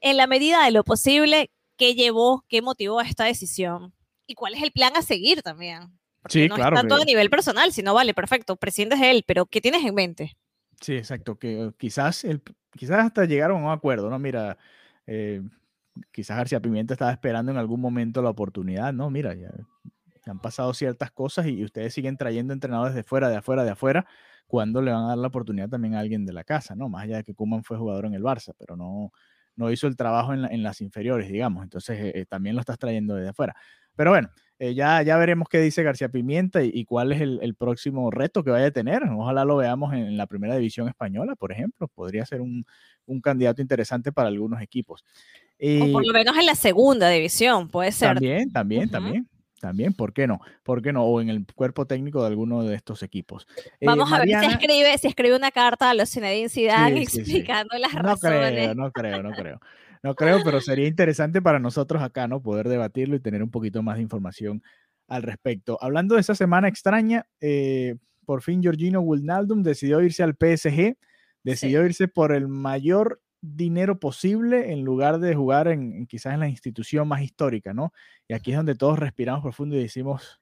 en 0.00 0.16
la 0.16 0.26
medida 0.26 0.64
de 0.64 0.70
lo 0.70 0.84
posible 0.84 1.50
qué 1.76 1.94
llevó, 1.94 2.44
qué 2.48 2.62
motivó 2.62 3.00
a 3.00 3.04
esta 3.04 3.24
decisión 3.24 3.94
y 4.26 4.34
cuál 4.34 4.54
es 4.54 4.62
el 4.62 4.70
plan 4.70 4.96
a 4.96 5.02
seguir 5.02 5.42
también. 5.42 5.98
sí, 6.28 6.48
no 6.48 6.56
claro. 6.56 6.76
Es 6.76 6.82
tanto 6.82 6.96
a 6.96 7.04
nivel 7.04 7.30
personal, 7.30 7.72
sino 7.72 7.94
vale, 7.94 8.14
perfecto, 8.14 8.56
prescindes 8.56 9.00
de 9.00 9.10
él, 9.10 9.24
pero 9.26 9.46
¿qué 9.46 9.60
tienes 9.60 9.84
en 9.84 9.94
mente? 9.94 10.36
Sí, 10.80 10.96
exacto, 10.96 11.38
que 11.38 11.72
quizás, 11.78 12.24
el, 12.24 12.42
quizás 12.72 13.04
hasta 13.04 13.24
llegaron 13.26 13.62
a 13.62 13.66
un 13.66 13.72
acuerdo, 13.72 14.08
¿no? 14.08 14.18
Mira, 14.18 14.56
eh, 15.06 15.42
quizás 16.10 16.36
García 16.38 16.60
Pimienta 16.60 16.94
estaba 16.94 17.12
esperando 17.12 17.52
en 17.52 17.58
algún 17.58 17.80
momento 17.80 18.22
la 18.22 18.30
oportunidad, 18.30 18.92
¿no? 18.92 19.10
Mira, 19.10 19.34
ya, 19.34 19.50
han 20.26 20.40
pasado 20.40 20.72
ciertas 20.74 21.10
cosas 21.10 21.46
y, 21.46 21.64
ustedes 21.64 21.92
siguen 21.94 22.16
trayendo 22.16 22.52
entrenadores 22.54 22.94
de 22.94 23.02
fuera, 23.02 23.28
de 23.28 23.36
afuera, 23.36 23.64
de 23.64 23.70
afuera, 23.70 24.06
cuando 24.46 24.82
le 24.82 24.92
van 24.92 25.04
a 25.04 25.08
dar 25.08 25.18
la 25.18 25.28
oportunidad 25.28 25.68
también 25.68 25.94
a 25.94 26.00
alguien 26.00 26.24
de 26.24 26.32
la 26.32 26.44
casa, 26.44 26.74
¿no? 26.74 26.88
Más 26.88 27.04
allá 27.04 27.18
de 27.18 27.24
que 27.24 27.34
Kuman 27.34 27.62
fue 27.64 27.76
jugador 27.76 28.06
en 28.06 28.14
el 28.14 28.22
Barça, 28.22 28.54
pero 28.58 28.76
no, 28.76 29.12
no 29.56 29.70
hizo 29.70 29.86
el 29.86 29.96
trabajo 29.96 30.32
en, 30.34 30.62
las 30.62 30.80
inferiores, 30.80 31.28
digamos, 31.28 31.62
entonces 31.62 31.98
eh, 32.00 32.12
eh, 32.14 32.26
también 32.26 32.56
lo 32.56 32.60
estás 32.60 32.78
trayendo 32.78 33.14
desde 33.14 33.30
afuera. 33.30 33.54
Pero 33.94 34.10
bueno, 34.10 34.30
eh, 34.60 34.74
ya, 34.74 35.00
ya 35.00 35.16
veremos 35.16 35.48
qué 35.48 35.58
dice 35.58 35.82
García 35.82 36.10
Pimienta 36.10 36.62
y, 36.62 36.84
cuál 36.84 37.12
es 37.12 37.22
el, 37.22 37.54
próximo 37.54 38.10
reto 38.10 38.44
que 38.44 38.50
vaya 38.50 38.66
a 38.66 38.70
tener. 38.70 39.02
Ojalá 39.04 39.46
lo 39.46 39.56
veamos 39.56 39.94
en, 39.94 40.18
la 40.18 40.26
primera 40.26 40.54
división 40.54 40.86
española, 40.86 41.34
por 41.34 41.50
ejemplo. 41.50 41.88
Podría 41.88 42.26
ser 42.26 42.42
un, 42.42 42.66
candidato 43.22 43.62
interesante 43.62 44.12
para 44.12 44.28
algunos 44.28 44.60
equipos. 44.60 45.02
o 45.58 45.92
por 45.92 46.06
lo 46.06 46.12
menos 46.12 46.36
en 46.36 46.44
la 46.44 46.54
segunda 46.54 47.08
división, 47.08 47.70
puede 47.70 47.90
ser. 47.90 48.14
También, 48.14 48.52
también, 48.52 48.90
también. 48.90 49.28
También, 49.60 49.94
¿por 49.94 50.12
qué 50.12 50.26
no? 50.26 50.40
¿Por 50.62 50.82
qué 50.82 50.92
no? 50.92 51.04
O 51.04 51.22
en 51.22 51.30
el 51.30 51.46
cuerpo 51.54 51.86
técnico 51.86 52.20
de 52.20 52.28
alguno 52.28 52.62
de 52.62 52.74
estos 52.74 53.02
equipos. 53.02 53.46
Eh, 53.78 53.86
Vamos 53.86 54.12
a 54.12 54.18
ver 54.18 54.28
si 54.28 54.46
escribe, 54.46 54.98
si 54.98 55.06
escribe 55.06 55.36
una 55.36 55.50
carta 55.50 55.90
a 55.90 55.94
los 55.94 56.10
Zinedine 56.10 56.48
Zidane 56.50 57.02
explicando 57.02 57.78
las 57.78 57.92
razones. 57.92 58.74
No 58.76 58.90
creo, 58.90 59.22
no 59.22 59.22
creo, 59.22 59.22
no 59.22 59.30
creo. 59.32 59.60
No 60.02 60.14
creo, 60.14 60.40
pero 60.42 60.60
sería 60.60 60.86
interesante 60.86 61.42
para 61.42 61.58
nosotros 61.58 62.02
acá, 62.02 62.26
¿no? 62.26 62.42
Poder 62.42 62.68
debatirlo 62.68 63.16
y 63.16 63.20
tener 63.20 63.42
un 63.42 63.50
poquito 63.50 63.82
más 63.82 63.96
de 63.96 64.02
información 64.02 64.62
al 65.08 65.22
respecto. 65.22 65.78
Hablando 65.80 66.14
de 66.14 66.22
esa 66.22 66.34
semana 66.34 66.68
extraña, 66.68 67.26
eh, 67.40 67.96
por 68.24 68.42
fin 68.42 68.62
Georgino 68.62 69.00
Wijnaldum 69.00 69.62
decidió 69.62 70.00
irse 70.00 70.22
al 70.22 70.36
PSG, 70.36 70.96
decidió 71.42 71.84
irse 71.84 72.08
por 72.08 72.32
el 72.32 72.48
mayor 72.48 73.20
dinero 73.42 73.98
posible 73.98 74.72
en 74.72 74.84
lugar 74.84 75.18
de 75.18 75.34
jugar 75.34 75.68
en, 75.68 76.06
quizás 76.06 76.34
en 76.34 76.40
la 76.40 76.48
institución 76.48 77.08
más 77.08 77.22
histórica, 77.22 77.74
¿no? 77.74 77.92
Y 78.28 78.34
aquí 78.34 78.52
es 78.52 78.56
donde 78.56 78.74
todos 78.74 78.98
respiramos 78.98 79.42
profundo 79.42 79.76
y 79.76 79.82
decimos, 79.82 80.40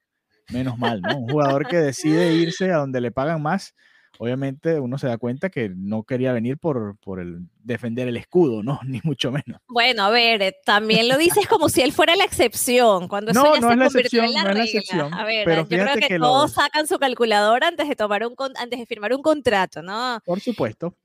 menos 0.51 0.77
mal, 0.77 1.01
¿no? 1.01 1.17
Un 1.17 1.29
jugador 1.29 1.67
que 1.67 1.77
decide 1.77 2.33
irse 2.33 2.71
a 2.71 2.77
donde 2.77 3.01
le 3.01 3.11
pagan 3.11 3.41
más 3.41 3.75
obviamente 4.17 4.79
uno 4.79 4.97
se 4.97 5.07
da 5.07 5.17
cuenta 5.17 5.49
que 5.49 5.69
no 5.75 6.03
quería 6.03 6.33
venir 6.33 6.57
por, 6.57 6.97
por 6.97 7.19
el 7.19 7.39
defender 7.63 8.07
el 8.07 8.17
escudo, 8.17 8.63
¿no? 8.63 8.79
Ni 8.87 8.99
mucho 9.03 9.31
menos. 9.31 9.61
Bueno, 9.67 10.03
a 10.03 10.09
ver, 10.09 10.41
eh, 10.41 10.55
también 10.65 11.07
lo 11.07 11.17
dices 11.17 11.47
como 11.47 11.69
si 11.69 11.81
él 11.81 11.91
fuera 11.91 12.15
la 12.15 12.23
excepción, 12.25 13.07
cuando 13.07 13.31
eso 13.31 13.41
no, 13.43 13.53
ya 13.55 13.61
no 13.61 13.67
se 13.67 13.73
es 13.73 13.77
la 13.79 13.85
convirtió 13.85 14.23
en 14.23 14.33
la 14.33 14.43
no 14.43 14.49
es 14.49 14.55
la 14.57 14.63
regla. 14.63 14.63
excepción, 14.79 15.13
a 15.13 15.25
ver, 15.25 15.45
pero 15.45 15.61
yo 15.61 15.67
creo 15.67 15.93
que, 15.95 16.07
que 16.07 16.17
todos 16.19 16.49
lo- 16.51 16.61
sacan 16.61 16.87
su 16.87 16.97
calculadora 16.99 17.67
antes 17.67 17.87
de 17.87 17.95
tomar 17.95 18.25
un 18.25 18.33
antes 18.55 18.79
de 18.79 18.85
firmar 18.85 19.13
un 19.13 19.21
contrato, 19.21 19.81
¿no? 19.81 20.19
Por 20.25 20.39
supuesto, 20.39 20.95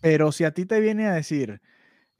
pero 0.00 0.32
si 0.32 0.44
a 0.44 0.52
ti 0.52 0.66
te 0.66 0.80
viene 0.80 1.06
a 1.08 1.14
decir, 1.14 1.60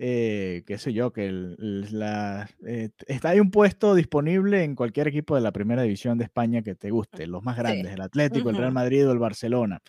eh, 0.04 0.64
qué 0.66 0.78
sé 0.78 0.92
yo, 0.92 1.12
que 1.12 1.30
la, 1.30 2.50
eh, 2.66 2.90
está 3.06 3.28
hay 3.28 3.38
un 3.38 3.52
puesto 3.52 3.94
disponible 3.94 4.64
en 4.64 4.75
cualquier 4.75 5.06
equipo 5.06 5.37
de 5.37 5.42
la 5.42 5.52
primera 5.52 5.82
división 5.82 6.18
de 6.18 6.25
España 6.25 6.61
que 6.62 6.75
te 6.75 6.90
guste, 6.90 7.28
los 7.28 7.44
más 7.44 7.56
grandes, 7.56 7.92
el 7.92 8.00
Atlético, 8.00 8.50
el 8.50 8.56
Real 8.56 8.73
Madrid 8.73 9.06
o 9.06 9.12
el 9.12 9.21
Barcelona, 9.21 9.80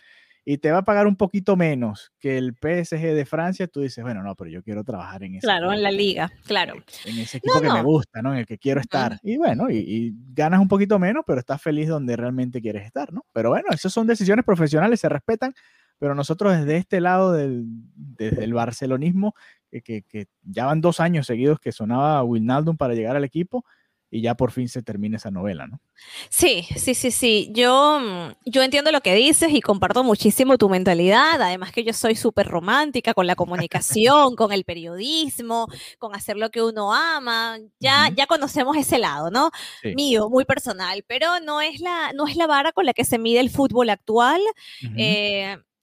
y 0.44 0.58
te 0.58 0.70
va 0.70 0.78
a 0.78 0.84
pagar 0.84 1.08
un 1.08 1.16
poquito 1.16 1.56
menos 1.56 2.12
que 2.20 2.38
el 2.38 2.52
PSG 2.52 3.00
de 3.00 3.26
Francia, 3.26 3.66
tú 3.66 3.80
dices, 3.80 4.04
bueno, 4.04 4.22
no, 4.22 4.36
pero 4.36 4.50
yo 4.50 4.62
quiero 4.62 4.84
trabajar 4.84 5.24
en 5.24 5.34
ese 5.34 5.46
Claro, 5.46 5.72
en 5.72 5.82
la 5.82 5.90
liga, 5.90 6.30
claro. 6.46 6.74
En 7.04 7.18
ese 7.18 7.38
equipo 7.38 7.60
que 7.60 7.72
me 7.72 7.82
gusta, 7.82 8.22
¿no? 8.22 8.34
En 8.34 8.38
el 8.38 8.46
que 8.46 8.58
quiero 8.58 8.80
estar. 8.80 9.18
Y 9.24 9.36
bueno, 9.36 9.68
y, 9.68 10.14
ganas 10.32 10.60
un 10.60 10.68
poquito 10.68 11.00
menos, 11.00 11.24
pero 11.26 11.40
estás 11.40 11.60
feliz 11.60 11.88
donde 11.88 12.14
realmente 12.14 12.60
quieres 12.60 12.86
estar, 12.86 13.12
¿no? 13.12 13.26
Pero 13.32 13.48
bueno, 13.50 13.66
esas 13.72 13.92
son 13.92 14.06
decisiones 14.06 14.44
profesionales, 14.44 15.00
se 15.00 15.08
respetan, 15.08 15.54
pero 15.98 16.14
nosotros 16.14 16.56
desde 16.56 16.76
este 16.76 17.00
lado 17.00 17.32
del, 17.32 17.64
desde 17.66 18.44
el 18.44 18.52
barcelonismo, 18.52 19.34
que, 19.82 20.02
que, 20.02 20.26
ya 20.42 20.66
van 20.66 20.80
dos 20.80 21.00
años 21.00 21.26
seguidos 21.26 21.58
que 21.60 21.72
sonaba 21.72 22.22
Wilnaldum 22.22 22.76
para 22.76 22.94
llegar 22.94 23.16
al 23.16 23.24
equipo, 23.24 23.64
y 24.14 24.20
ya 24.20 24.36
por 24.36 24.52
fin 24.52 24.68
se 24.68 24.80
termina 24.80 25.16
esa 25.16 25.32
novela, 25.32 25.66
¿no? 25.66 25.80
Sí, 26.28 26.68
sí, 26.76 26.94
sí, 26.94 27.10
sí. 27.10 27.50
Yo, 27.52 27.98
mm, 28.00 28.48
yo 28.48 28.62
entiendo 28.62 28.92
lo 28.92 29.00
que 29.00 29.12
dices 29.12 29.50
y 29.52 29.60
comparto 29.60 30.04
muchísimo 30.04 30.56
tu 30.56 30.68
mentalidad. 30.68 31.42
Además 31.42 31.72
que 31.72 31.82
yo 31.82 31.92
soy 31.92 32.14
súper 32.14 32.46
romántica 32.46 33.12
con 33.12 33.26
la 33.26 33.34
comunicación, 33.34 34.36
con 34.36 34.52
el 34.52 34.62
periodismo, 34.62 35.66
con 35.98 36.14
hacer 36.14 36.36
lo 36.36 36.50
que 36.50 36.62
uno 36.62 36.94
ama. 36.94 37.58
Ya, 37.80 38.08
ya 38.14 38.26
conocemos 38.28 38.76
ese 38.76 38.98
lado, 38.98 39.32
¿no? 39.32 39.50
Mío, 39.96 40.30
muy 40.30 40.44
personal, 40.44 41.04
pero 41.08 41.40
no 41.40 41.60
es, 41.60 41.80
la, 41.80 42.12
no 42.14 42.28
es 42.28 42.36
la 42.36 42.46
vara 42.46 42.70
con 42.70 42.86
la 42.86 42.92
que 42.92 43.04
se 43.04 43.18
mide 43.18 43.40
el 43.40 43.50
fútbol 43.50 43.90
actual 43.90 44.40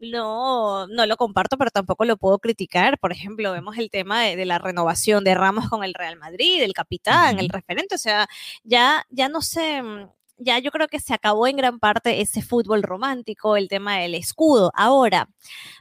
no, 0.01 0.87
no 0.87 1.05
lo 1.05 1.17
comparto, 1.17 1.57
pero 1.57 1.71
tampoco 1.71 2.05
lo 2.05 2.17
puedo 2.17 2.39
criticar. 2.39 2.97
Por 2.99 3.11
ejemplo, 3.11 3.51
vemos 3.51 3.77
el 3.77 3.89
tema 3.89 4.23
de, 4.23 4.45
la 4.45 4.57
renovación 4.59 5.23
de 5.23 5.35
Ramos 5.35 5.69
con 5.69 5.83
el 5.83 5.93
Real 5.93 6.17
Madrid, 6.17 6.61
el 6.63 6.73
capitán, 6.73 7.39
el 7.39 7.49
referente. 7.49 7.95
O 7.95 7.97
sea, 7.99 8.27
ya, 8.63 9.05
ya 9.09 9.29
no 9.29 9.41
sé, 9.41 9.81
mm, 9.81 10.09
ya 10.43 10.59
yo 10.59 10.71
creo 10.71 10.87
que 10.87 10.99
se 10.99 11.13
acabó 11.13 11.47
en 11.47 11.57
gran 11.57 11.79
parte 11.79 12.21
ese 12.21 12.41
fútbol 12.41 12.83
romántico, 12.83 13.55
el 13.55 13.67
tema 13.67 13.97
del 13.97 14.15
escudo. 14.15 14.71
Ahora, 14.75 15.29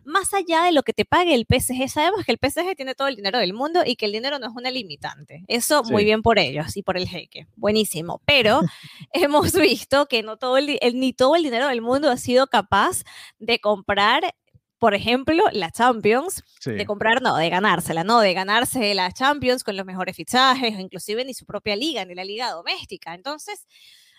más 0.04 0.32
allá 0.34 0.64
de 0.64 0.72
lo 0.72 0.82
que 0.82 0.92
te 0.92 1.04
pague 1.04 1.34
el 1.34 1.46
PSG, 1.48 1.88
sabemos 1.88 2.24
que 2.24 2.32
el 2.32 2.38
PSG 2.38 2.76
tiene 2.76 2.94
todo 2.94 3.08
el 3.08 3.16
dinero 3.16 3.38
del 3.38 3.54
mundo 3.54 3.82
y 3.84 3.96
que 3.96 4.06
el 4.06 4.12
dinero 4.12 4.38
no 4.38 4.46
es 4.46 4.52
una 4.54 4.70
limitante. 4.70 5.44
Eso 5.48 5.82
muy 5.84 6.04
bien 6.04 6.22
por 6.22 6.38
ellos 6.38 6.76
y 6.76 6.82
por 6.82 6.96
el 6.96 7.08
jeque. 7.08 7.46
Buenísimo. 7.56 8.20
Pero 8.24 8.60
hemos 9.12 9.52
visto 9.52 10.06
que 10.06 10.22
no 10.22 10.36
todo 10.36 10.58
el, 10.58 10.78
ni 10.94 11.12
todo 11.12 11.36
el 11.36 11.42
dinero 11.42 11.68
del 11.68 11.82
mundo 11.82 12.10
ha 12.10 12.16
sido 12.16 12.46
capaz 12.46 13.04
de 13.38 13.58
comprar 13.60 14.34
por 14.80 14.94
ejemplo, 14.94 15.44
la 15.52 15.70
Champions, 15.70 16.42
de 16.64 16.86
comprar, 16.86 17.20
no, 17.20 17.36
de 17.36 17.50
ganársela, 17.50 18.02
no, 18.02 18.20
de 18.20 18.32
ganarse 18.32 18.94
la 18.94 19.12
Champions 19.12 19.62
con 19.62 19.76
los 19.76 19.84
mejores 19.84 20.16
fichajes, 20.16 20.80
inclusive 20.80 21.22
ni 21.26 21.34
su 21.34 21.44
propia 21.44 21.76
liga, 21.76 22.06
ni 22.06 22.14
la 22.14 22.24
liga 22.24 22.50
doméstica. 22.50 23.14
Entonces, 23.14 23.66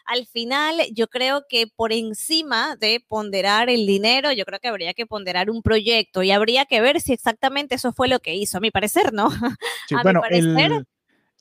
al 0.05 0.25
final 0.25 0.75
yo 0.93 1.07
creo 1.07 1.45
que 1.47 1.67
por 1.67 1.91
encima 1.91 2.75
de 2.75 3.03
ponderar 3.07 3.69
el 3.69 3.85
dinero, 3.85 4.31
yo 4.31 4.45
creo 4.45 4.59
que 4.59 4.67
habría 4.67 4.93
que 4.93 5.05
ponderar 5.05 5.49
un 5.49 5.61
proyecto 5.61 6.23
y 6.23 6.31
habría 6.31 6.65
que 6.65 6.81
ver 6.81 7.01
si 7.01 7.13
exactamente 7.13 7.75
eso 7.75 7.93
fue 7.93 8.07
lo 8.07 8.19
que 8.19 8.35
hizo, 8.35 8.57
a 8.57 8.61
mi 8.61 8.71
parecer, 8.71 9.13
¿no? 9.13 9.29
Sí, 9.87 9.95
bueno, 10.03 10.21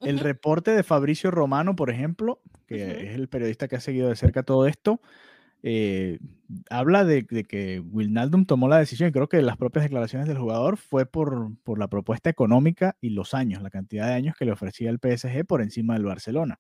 El, 0.01 0.19
reporte 0.19 0.73
de 0.73 0.83
Fabricio 0.83 1.31
Romano, 1.31 1.77
por 1.77 1.91
ejemplo, 1.91 2.41
que 2.67 3.09
es 3.09 3.15
el 3.15 3.29
periodista 3.29 3.69
que 3.69 3.77
ha 3.77 3.81
seguido 3.81 4.09
de 4.09 4.17
cerca 4.17 4.43
todo 4.43 4.67
esto, 4.67 5.01
eh, 5.63 6.19
habla 6.71 7.05
de, 7.05 7.27
que 7.27 7.81
Wilnaldum 7.81 8.47
tomó 8.47 8.67
la 8.69 8.79
decisión, 8.79 9.11
y 9.11 9.13
creo 9.13 9.29
que 9.29 9.43
las 9.43 9.57
propias 9.57 9.85
declaraciones 9.85 10.27
del 10.27 10.39
jugador 10.39 10.79
fue 10.79 11.07
por, 11.07 11.55
por, 11.63 11.79
la 11.79 11.89
propuesta 11.89 12.31
económica 12.31 12.97
y 13.01 13.11
los 13.11 13.35
años, 13.35 13.63
la 13.63 13.71
cantidad 13.71 14.07
de 14.07 14.15
años 14.15 14.35
que 14.39 14.47
le 14.47 14.53
ofrecía 14.53 14.91
el 14.91 14.99
PSG 14.99 15.45
por 15.47 15.63
encima 15.63 15.95
del 15.95 16.05
Barcelona 16.05 16.59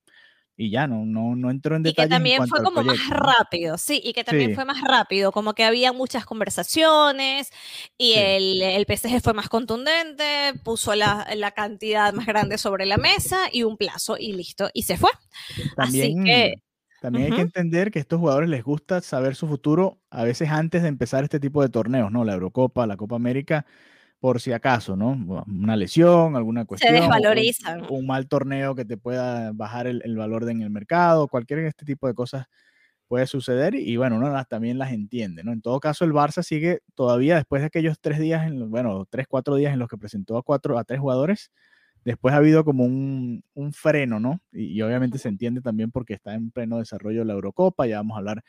y 0.60 0.68
ya 0.68 0.86
no, 0.86 1.06
no, 1.06 1.36
no 1.36 1.50
entró 1.50 1.74
en 1.74 1.82
detalle. 1.82 2.04
Y 2.04 2.08
que 2.08 2.14
también 2.14 2.46
fue 2.46 2.62
como 2.62 2.82
más 2.82 3.08
rápido, 3.08 3.78
sí, 3.78 3.98
y 4.04 4.12
que 4.12 4.24
también 4.24 4.54
fue 4.54 4.66
más 4.66 4.82
rápido, 4.82 5.32
como 5.32 5.54
que 5.54 5.64
había 5.64 5.94
muchas 5.94 6.26
conversaciones 6.26 7.50
y 7.96 8.12
el, 8.12 8.60
el, 8.60 8.84
PSG 8.84 9.22
fue 9.22 9.32
más 9.32 9.48
contundente, 9.48 10.52
puso 10.62 10.94
la, 10.94 11.26
la, 11.34 11.52
cantidad 11.52 12.12
más 12.12 12.26
grande 12.26 12.58
sobre 12.58 12.84
la 12.84 12.98
mesa 12.98 13.38
y 13.50 13.62
un 13.62 13.78
plazo 13.78 14.18
y 14.18 14.34
listo, 14.34 14.68
y 14.74 14.82
se 14.82 14.98
fue. 14.98 15.10
También, 15.76 16.20
Así 16.20 16.24
que... 16.24 16.54
También 17.00 17.32
hay 17.32 17.36
que 17.36 17.42
entender 17.42 17.90
que 17.90 17.98
a 17.98 18.02
estos 18.02 18.20
jugadores 18.20 18.50
les 18.50 18.62
gusta 18.62 19.00
saber 19.00 19.36
su 19.36 19.48
futuro 19.48 19.98
a 20.10 20.24
veces 20.24 20.50
antes 20.50 20.82
de 20.82 20.88
empezar 20.88 21.24
este 21.24 21.40
tipo 21.40 21.62
de 21.62 21.70
torneos, 21.70 22.12
¿no? 22.12 22.26
La 22.26 22.34
Eurocopa, 22.34 22.86
la 22.86 22.98
Copa 22.98 23.16
América 23.16 23.64
por 24.20 24.38
si 24.38 24.52
acaso, 24.52 24.96
¿no? 24.96 25.44
Una 25.48 25.76
lesión, 25.76 26.36
alguna 26.36 26.66
cuestión. 26.66 26.94
Se 26.94 27.00
desvalorizan. 27.00 27.80
Un, 27.84 28.00
un 28.00 28.06
mal 28.06 28.28
torneo 28.28 28.74
que 28.74 28.84
te 28.84 28.98
pueda 28.98 29.50
bajar 29.52 29.86
el, 29.86 30.16
valor 30.16 30.44
de 30.44 30.52
en 30.52 30.60
el 30.60 30.70
mercado, 30.70 31.26
cualquier 31.26 31.60
este 31.60 31.86
tipo 31.86 32.06
de 32.06 32.14
cosas 32.14 32.46
puede 33.08 33.26
suceder 33.26 33.74
y 33.74 33.96
bueno, 33.96 34.16
uno 34.16 34.30
las, 34.30 34.46
también 34.46 34.78
las 34.78 34.92
entiende, 34.92 35.42
¿no? 35.42 35.52
En 35.52 35.62
todo 35.62 35.80
caso, 35.80 36.04
el 36.04 36.12
Barça 36.12 36.44
sigue 36.44 36.80
todavía 36.94 37.36
después 37.36 37.62
de 37.62 37.66
aquellos 37.66 37.98
tres 37.98 38.20
días, 38.20 38.46
en, 38.46 38.70
bueno, 38.70 39.04
tres, 39.10 39.26
cuatro 39.26 39.56
días 39.56 39.72
en 39.72 39.80
los 39.80 39.88
que 39.88 39.96
presentó 39.96 40.36
a 40.36 40.42
cuatro, 40.42 40.78
a 40.78 40.84
tres 40.84 41.00
jugadores, 41.00 41.50
después 42.04 42.34
ha 42.34 42.36
habido 42.36 42.64
como 42.64 42.84
un, 42.84 43.42
un 43.54 43.72
freno, 43.72 44.20
¿no? 44.20 44.40
Y, 44.52 44.66
y, 44.66 44.82
obviamente 44.82 45.18
se 45.18 45.28
entiende 45.28 45.60
también 45.60 45.90
porque 45.90 46.14
está 46.14 46.34
en 46.34 46.50
pleno 46.52 46.78
desarrollo 46.78 47.24
la 47.24 47.32
Eurocopa, 47.32 47.86
ya 47.86 47.96
vamos 47.96 48.14
a 48.14 48.18
hablar 48.18 48.44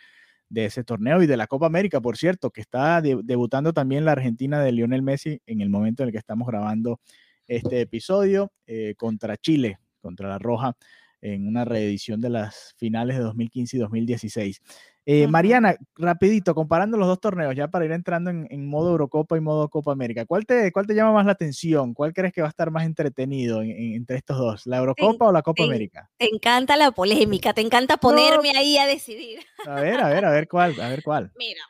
de 0.52 0.66
ese 0.66 0.84
torneo 0.84 1.24
y 1.24 1.28
de 1.28 1.38
la 1.38 1.48
Copa 1.48 1.66
América, 1.66 2.02
por 2.02 2.18
cierto, 2.18 2.52
que 2.52 2.60
está 2.60 3.02
debutando 3.02 3.72
también 3.72 4.04
la 4.04 4.12
Argentina 4.12 4.62
de 4.62 4.74
Lionel 4.74 5.02
Messi 5.02 5.42
en 5.46 5.62
el 5.62 5.70
momento 5.70 6.04
en 6.04 6.10
el 6.10 6.12
que 6.12 6.20
estamos 6.20 6.46
grabando 6.46 7.00
este 7.48 7.82
episodio 7.82 8.52
eh, 8.68 8.94
contra 8.98 9.38
Chile, 9.38 9.80
contra 10.02 10.28
la 10.28 10.40
Roja, 10.40 10.76
en 11.22 11.48
una 11.48 11.64
reedición 11.64 12.20
de 12.20 12.32
las 12.32 12.76
finales 12.78 13.18
de 13.18 13.24
2015 13.24 13.78
y 13.78 13.80
2016. 13.80 14.62
Eh, 15.06 15.26
Mariana, 15.28 15.76
rapidito, 15.96 16.54
comparando 16.54 16.96
los 16.96 17.08
dos 17.08 17.20
torneos, 17.20 17.56
ya 17.56 17.68
para 17.70 17.86
ir 17.86 17.92
entrando 17.92 18.30
en, 18.30 18.68
modo 18.68 18.92
Eurocopa 18.92 19.36
y 19.36 19.42
modo 19.42 19.68
Copa 19.68 19.92
América, 19.92 20.26
¿cuál 20.26 20.46
te, 20.46 20.72
¿cuál 20.72 20.86
te 20.86 20.94
llama 20.94 21.12
más 21.12 21.26
la 21.26 21.32
atención? 21.32 21.96
¿Cuál 21.96 22.14
crees 22.14 22.32
que 22.32 22.42
va 22.42 22.48
a 22.48 22.52
estar 22.52 22.70
más 22.70 22.86
entretenido 22.86 23.64
entre 23.64 24.18
estos 24.18 24.38
dos? 24.38 24.68
¿La 24.68 24.78
Eurocopa 24.78 25.26
o 25.26 25.32
la 25.32 25.42
Copa 25.42 25.64
América? 25.64 26.10
Te 26.18 26.30
encanta 26.32 26.78
la 26.78 26.92
polémica, 26.92 27.54
te 27.54 27.62
encanta 27.62 27.98
ponerme 27.98 28.52
ahí 28.52 28.78
a 28.78 28.86
decidir. 28.86 29.40
A 29.66 29.82
ver, 29.82 30.00
a 30.00 30.10
ver, 30.10 30.26
a 30.26 30.32
ver 30.32 30.48
cuál, 30.48 30.80
a 30.80 30.90
ver 30.90 31.02
cuál. 31.02 31.32
Mira, 31.36 31.62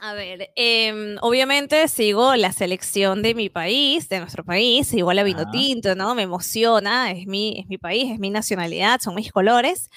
a 0.00 0.14
ver, 0.14 0.50
em, 0.56 1.16
obviamente 1.20 1.86
sigo 1.88 2.34
la 2.34 2.52
selección 2.52 3.22
de 3.22 3.34
mi 3.34 3.50
país, 3.50 4.08
de 4.08 4.20
nuestro 4.20 4.42
país, 4.42 4.94
igual 4.94 5.16
la 5.16 5.22
vino 5.22 5.50
tinto, 5.50 5.94
¿no? 5.94 6.14
Me 6.14 6.22
emociona, 6.22 7.10
es 7.10 7.26
mi, 7.26 7.60
es 7.60 7.66
mi 7.66 7.76
país, 7.76 8.10
es 8.10 8.18
mi 8.18 8.30
nacionalidad, 8.30 9.00
son 9.00 9.16
mis 9.16 9.30
colores 9.32 9.90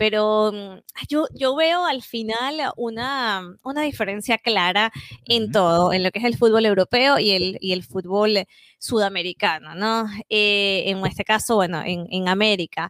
pero 0.00 0.50
mm, 0.50 0.78
yo, 1.10 1.26
yo 1.34 1.54
veo 1.54 1.84
al 1.84 2.00
final 2.02 2.72
una, 2.78 3.42
una 3.62 3.82
diferencia 3.82 4.38
clara 4.38 4.90
en 5.26 5.52
todo, 5.52 5.92
en 5.92 6.02
lo 6.02 6.10
que 6.10 6.20
es 6.20 6.24
el 6.24 6.38
fútbol 6.38 6.64
europeo 6.64 7.18
y 7.18 7.32
el, 7.32 7.58
y 7.60 7.74
el 7.74 7.84
fútbol 7.84 8.46
sudamericano, 8.78 9.74
¿no? 9.74 10.06
Eh, 10.30 10.84
en 10.86 11.04
este 11.04 11.22
caso, 11.22 11.56
bueno, 11.56 11.82
en, 11.84 12.06
en 12.10 12.28
América. 12.28 12.88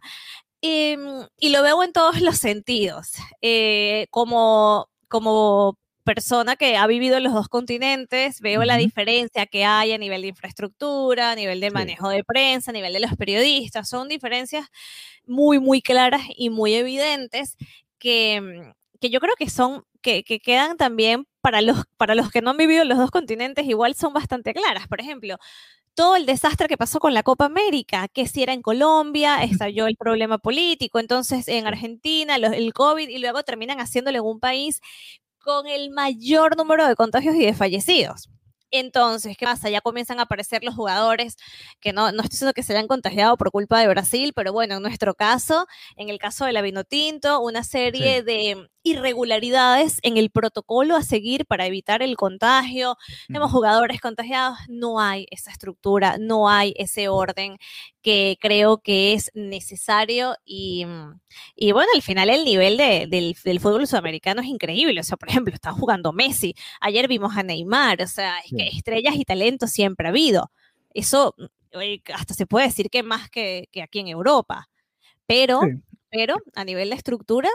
Em, 0.61 1.27
y 1.37 1.49
lo 1.49 1.63
veo 1.63 1.83
en 1.83 1.91
todos 1.91 2.21
los 2.21 2.37
sentidos, 2.37 3.11
eh, 3.41 4.07
como, 4.09 4.87
como 5.09 5.77
persona 6.03 6.55
que 6.55 6.77
ha 6.77 6.87
vivido 6.87 7.17
en 7.17 7.23
los 7.23 7.33
dos 7.33 7.47
continentes, 7.47 8.41
veo 8.41 8.63
la 8.63 8.77
diferencia 8.77 9.45
que 9.45 9.65
hay 9.65 9.91
a 9.93 9.97
nivel 9.97 10.21
de 10.21 10.29
infraestructura, 10.29 11.31
a 11.31 11.35
nivel 11.35 11.59
de 11.59 11.71
manejo 11.71 12.09
de 12.09 12.23
prensa, 12.23 12.71
a 12.71 12.73
nivel 12.73 12.93
de 12.93 12.99
los 12.99 13.15
periodistas. 13.15 13.89
Son 13.89 14.07
diferencias 14.07 14.67
muy, 15.25 15.59
muy 15.59 15.81
claras 15.81 16.21
y 16.35 16.49
muy 16.49 16.73
evidentes 16.75 17.55
que, 17.99 18.41
mm, 18.41 18.71
que 18.99 19.09
yo 19.09 19.19
creo 19.19 19.35
que 19.37 19.49
son, 19.49 19.83
que, 20.01 20.23
que, 20.23 20.39
quedan 20.39 20.77
también 20.77 21.25
para 21.41 21.61
los, 21.61 21.85
para 21.97 22.15
los 22.15 22.31
que 22.31 22.41
no 22.41 22.51
han 22.51 22.57
vivido 22.57 22.83
en 22.83 22.89
los 22.89 22.97
dos 22.97 23.11
continentes, 23.11 23.65
igual 23.65 23.95
son 23.95 24.13
bastante 24.13 24.53
claras. 24.53 24.87
Por 24.87 25.01
ejemplo, 25.01 25.37
todo 25.95 26.15
el 26.15 26.25
desastre 26.25 26.67
que 26.67 26.77
pasó 26.77 26.99
con 26.99 27.13
la 27.13 27.23
Copa 27.23 27.45
América, 27.45 28.07
que 28.07 28.27
si 28.27 28.43
era 28.43 28.53
en 28.53 28.61
Colombia, 28.61 29.43
estalló 29.43 29.87
el 29.87 29.97
problema 29.97 30.37
político, 30.37 30.99
entonces 30.99 31.47
en 31.47 31.67
Argentina 31.67 32.35
el 32.35 32.73
COVID 32.73 33.09
y 33.09 33.17
luego 33.19 33.43
terminan 33.43 33.79
haciéndolo 33.79 34.17
en 34.19 34.25
un 34.25 34.39
país 34.39 34.81
con 35.43 35.67
el 35.67 35.89
mayor 35.91 36.57
número 36.57 36.87
de 36.87 36.95
contagios 36.95 37.35
y 37.35 37.45
de 37.45 37.53
fallecidos. 37.53 38.29
Entonces, 38.71 39.35
¿qué 39.37 39.45
pasa? 39.45 39.69
Ya 39.69 39.81
comienzan 39.81 40.19
a 40.19 40.23
aparecer 40.23 40.63
los 40.63 40.73
jugadores 40.73 41.35
que 41.81 41.91
no, 41.91 42.11
no 42.13 42.23
estoy 42.23 42.35
diciendo 42.35 42.53
que 42.53 42.63
se 42.63 42.71
hayan 42.73 42.87
contagiado 42.87 43.35
por 43.35 43.51
culpa 43.51 43.81
de 43.81 43.87
Brasil, 43.89 44.31
pero 44.33 44.53
bueno, 44.53 44.77
en 44.77 44.81
nuestro 44.81 45.13
caso, 45.13 45.67
en 45.97 46.07
el 46.07 46.19
caso 46.19 46.45
de 46.45 46.53
la 46.53 46.61
Vinotinto, 46.61 47.41
una 47.41 47.65
serie 47.65 48.23
de 48.23 48.69
irregularidades 48.83 49.99
en 50.01 50.17
el 50.17 50.31
protocolo 50.31 50.95
a 50.95 51.03
seguir 51.03 51.45
para 51.45 51.65
evitar 51.65 52.01
el 52.01 52.15
contagio. 52.17 52.97
Tenemos 53.27 53.51
jugadores 53.51 54.01
contagiados, 54.01 54.57
no 54.67 54.99
hay 54.99 55.27
esa 55.31 55.51
estructura, 55.51 56.17
no 56.19 56.49
hay 56.49 56.73
ese 56.77 57.09
orden 57.09 57.57
que 58.01 58.37
creo 58.41 58.79
que 58.79 59.13
es 59.13 59.31
necesario 59.35 60.35
y, 60.43 60.85
y 61.55 61.71
bueno, 61.71 61.89
al 61.93 62.01
final 62.01 62.29
el 62.29 62.43
nivel 62.43 62.77
de, 62.77 63.07
del, 63.07 63.35
del, 63.43 63.59
fútbol 63.59 63.85
sudamericano 63.85 64.41
es 64.41 64.47
increíble. 64.47 64.99
O 64.99 65.03
sea, 65.03 65.17
por 65.17 65.29
ejemplo, 65.29 65.53
está 65.53 65.71
jugando 65.71 66.11
Messi, 66.11 66.55
ayer 66.79 67.07
vimos 67.07 67.37
a 67.37 67.43
Neymar, 67.43 68.01
o 68.01 68.07
sea, 68.07 68.39
es 68.39 68.51
que 68.55 68.67
estrellas 68.67 69.15
y 69.15 69.25
talentos 69.25 69.71
siempre 69.71 70.07
ha 70.07 70.09
habido. 70.09 70.51
Eso 70.93 71.35
hasta 72.13 72.33
se 72.33 72.45
puede 72.45 72.67
decir 72.67 72.89
que 72.89 73.03
más 73.03 73.29
que, 73.29 73.69
aquí 73.81 73.99
en 73.99 74.07
Europa. 74.07 74.69
Pero, 75.25 75.61
pero 76.09 76.35
a 76.55 76.65
nivel 76.65 76.89
de 76.89 76.95
estructura, 76.95 77.49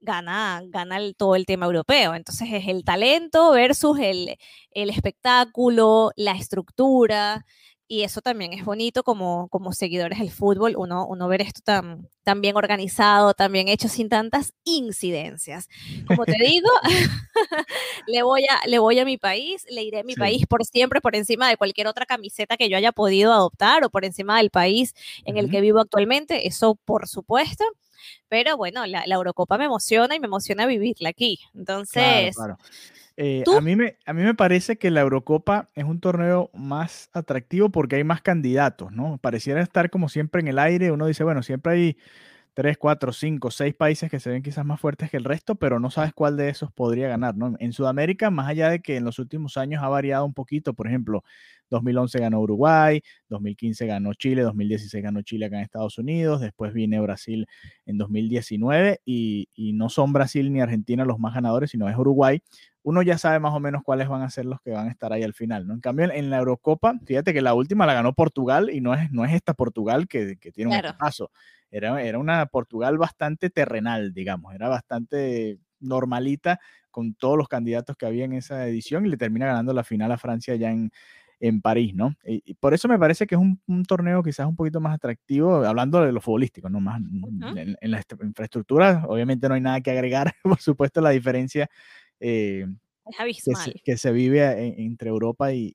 gana, 0.00 0.62
gana 0.66 0.98
todo 1.16 1.36
el 1.36 1.46
tema 1.46 1.66
europeo. 1.66 2.14
Entonces 2.14 2.48
es 2.52 2.68
el 2.68 2.84
talento 2.84 3.52
versus 3.52 3.98
el, 3.98 4.36
el 4.72 4.90
espectáculo, 4.90 6.12
la 6.16 6.32
estructura, 6.32 7.44
y 7.92 8.04
eso 8.04 8.20
también 8.20 8.52
es 8.52 8.64
bonito 8.64 9.02
como, 9.02 9.48
como 9.48 9.72
seguidores 9.72 10.20
del 10.20 10.30
fútbol, 10.30 10.76
uno, 10.76 11.04
uno 11.08 11.26
ver 11.26 11.42
esto 11.42 11.60
tan, 11.64 12.08
tan 12.22 12.40
bien 12.40 12.56
organizado, 12.56 13.34
tan 13.34 13.50
bien 13.50 13.66
hecho, 13.66 13.88
sin 13.88 14.08
tantas 14.08 14.54
incidencias. 14.62 15.68
Como 16.06 16.24
te 16.24 16.36
digo, 16.38 16.68
le, 18.06 18.22
voy 18.22 18.44
a, 18.44 18.64
le 18.68 18.78
voy 18.78 19.00
a 19.00 19.04
mi 19.04 19.18
país, 19.18 19.66
le 19.68 19.82
iré 19.82 19.98
a 19.98 20.04
mi 20.04 20.14
país 20.14 20.46
por 20.46 20.64
siempre, 20.64 21.00
por 21.00 21.16
encima 21.16 21.48
de 21.48 21.56
cualquier 21.56 21.88
otra 21.88 22.06
camiseta 22.06 22.56
que 22.56 22.68
yo 22.68 22.76
haya 22.76 22.92
podido 22.92 23.32
adoptar 23.32 23.82
o 23.82 23.90
por 23.90 24.04
encima 24.04 24.36
del 24.36 24.50
país 24.50 24.94
en 25.24 25.36
el 25.36 25.50
que 25.50 25.60
vivo 25.60 25.80
actualmente, 25.80 26.46
eso 26.46 26.76
por 26.84 27.08
supuesto. 27.08 27.64
Pero 28.28 28.56
bueno, 28.56 28.86
la, 28.86 29.04
la, 29.06 29.14
Eurocopa 29.14 29.58
me 29.58 29.64
emociona 29.64 30.14
y 30.14 30.20
me 30.20 30.26
emociona 30.26 30.66
vivirla 30.66 31.08
aquí. 31.08 31.38
Entonces, 31.54 32.36
eh, 33.16 33.44
a, 33.54 33.60
mí 33.60 33.76
me, 33.76 33.96
a 34.06 34.12
mí 34.12 34.22
me 34.22 34.34
parece 34.34 34.78
que 34.78 34.90
la 34.90 35.02
Eurocopa 35.02 35.68
es 35.74 35.84
un 35.84 36.00
torneo 36.00 36.50
más 36.54 37.10
atractivo 37.12 37.68
porque 37.68 37.96
hay 37.96 38.04
más 38.04 38.22
candidatos, 38.22 38.92
¿no? 38.92 39.18
Pareciera 39.18 39.60
estar 39.60 39.90
como 39.90 40.08
siempre 40.08 40.40
en 40.40 40.48
el 40.48 40.58
aire. 40.58 40.90
Uno 40.90 41.06
dice, 41.06 41.24
bueno, 41.24 41.42
siempre 41.42 41.72
hay 41.72 41.96
tres, 42.60 42.76
cuatro, 42.76 43.10
cinco, 43.14 43.50
seis 43.50 43.74
países 43.74 44.10
que 44.10 44.20
se 44.20 44.28
ven 44.28 44.42
quizás 44.42 44.66
más 44.66 44.78
fuertes 44.78 45.10
que 45.10 45.16
el 45.16 45.24
resto, 45.24 45.54
pero 45.54 45.80
no 45.80 45.90
sabes 45.90 46.12
cuál 46.12 46.36
de 46.36 46.50
esos 46.50 46.70
podría 46.70 47.08
ganar, 47.08 47.34
¿no? 47.34 47.56
En 47.58 47.72
Sudamérica, 47.72 48.30
más 48.30 48.50
allá 48.50 48.68
de 48.68 48.82
que 48.82 48.96
en 48.96 49.04
los 49.04 49.18
últimos 49.18 49.56
años 49.56 49.82
ha 49.82 49.88
variado 49.88 50.26
un 50.26 50.34
poquito, 50.34 50.74
por 50.74 50.86
ejemplo, 50.86 51.24
2011 51.70 52.18
ganó 52.18 52.38
Uruguay, 52.40 53.00
2015 53.30 53.86
ganó 53.86 54.12
Chile, 54.12 54.42
2016 54.42 55.02
ganó 55.02 55.22
Chile 55.22 55.46
acá 55.46 55.56
en 55.56 55.62
Estados 55.62 55.96
Unidos, 55.96 56.42
después 56.42 56.74
viene 56.74 57.00
Brasil 57.00 57.46
en 57.86 57.96
2019 57.96 59.00
y, 59.06 59.48
y 59.54 59.72
no 59.72 59.88
son 59.88 60.12
Brasil 60.12 60.52
ni 60.52 60.60
Argentina 60.60 61.06
los 61.06 61.18
más 61.18 61.32
ganadores, 61.32 61.70
sino 61.70 61.88
es 61.88 61.96
Uruguay 61.96 62.42
uno 62.82 63.02
ya 63.02 63.18
sabe 63.18 63.38
más 63.40 63.52
o 63.52 63.60
menos 63.60 63.82
cuáles 63.82 64.08
van 64.08 64.22
a 64.22 64.30
ser 64.30 64.46
los 64.46 64.60
que 64.60 64.70
van 64.70 64.88
a 64.88 64.90
estar 64.90 65.12
ahí 65.12 65.22
al 65.22 65.34
final, 65.34 65.66
¿no? 65.66 65.74
En 65.74 65.80
cambio, 65.80 66.10
en 66.10 66.30
la 66.30 66.38
Eurocopa, 66.38 66.94
fíjate 67.04 67.34
que 67.34 67.42
la 67.42 67.54
última 67.54 67.86
la 67.86 67.94
ganó 67.94 68.14
Portugal 68.14 68.70
y 68.72 68.80
no 68.80 68.94
es, 68.94 69.10
no 69.10 69.24
es 69.24 69.32
esta 69.32 69.54
Portugal 69.54 70.08
que, 70.08 70.36
tiene 70.36 70.74
un 70.74 70.98
paso. 70.98 71.30
Era, 71.70 72.02
era 72.02 72.18
una 72.18 72.46
Portugal 72.46 72.98
bastante 72.98 73.50
terrenal, 73.50 74.12
digamos, 74.12 74.54
era 74.54 74.68
bastante 74.68 75.58
normalita 75.78 76.58
con 76.90 77.14
todos 77.14 77.36
los 77.38 77.48
candidatos 77.48 77.96
que 77.96 78.06
había 78.06 78.24
en 78.24 78.32
esa 78.32 78.66
edición 78.66 79.06
y 79.06 79.10
le 79.10 79.16
termina 79.16 79.46
ganando 79.46 79.72
la 79.72 79.84
final 79.84 80.10
a 80.12 80.18
Francia 80.18 80.56
ya 80.56 80.70
en, 80.70 80.90
en 81.38 81.60
París, 81.60 81.94
¿no? 81.94 82.14
Y, 82.24 82.54
por 82.54 82.74
eso 82.74 82.88
me 82.88 82.98
parece 82.98 83.26
que 83.26 83.34
es 83.34 83.40
un, 83.40 83.84
torneo 83.84 84.22
quizás 84.22 84.46
un 84.46 84.56
poquito 84.56 84.80
más 84.80 84.94
atractivo, 84.94 85.64
hablando 85.64 86.02
de 86.02 86.12
lo 86.12 86.20
futbolístico, 86.20 86.68
¿no? 86.68 86.80
Más 86.80 87.00
en, 87.00 87.76
en, 87.80 87.90
la 87.90 88.02
infraestructura, 88.22 89.04
obviamente 89.06 89.48
no 89.48 89.54
hay 89.54 89.60
nada 89.60 89.80
que 89.80 89.90
agregar, 89.90 90.32
por 90.42 90.60
supuesto 90.60 91.00
la 91.00 91.10
diferencia 91.10 91.68
eh, 92.20 92.66
que, 93.84 93.96
se, 93.96 94.12
vive 94.12 94.82
entre 94.82 95.08
Europa 95.08 95.52
y, 95.52 95.74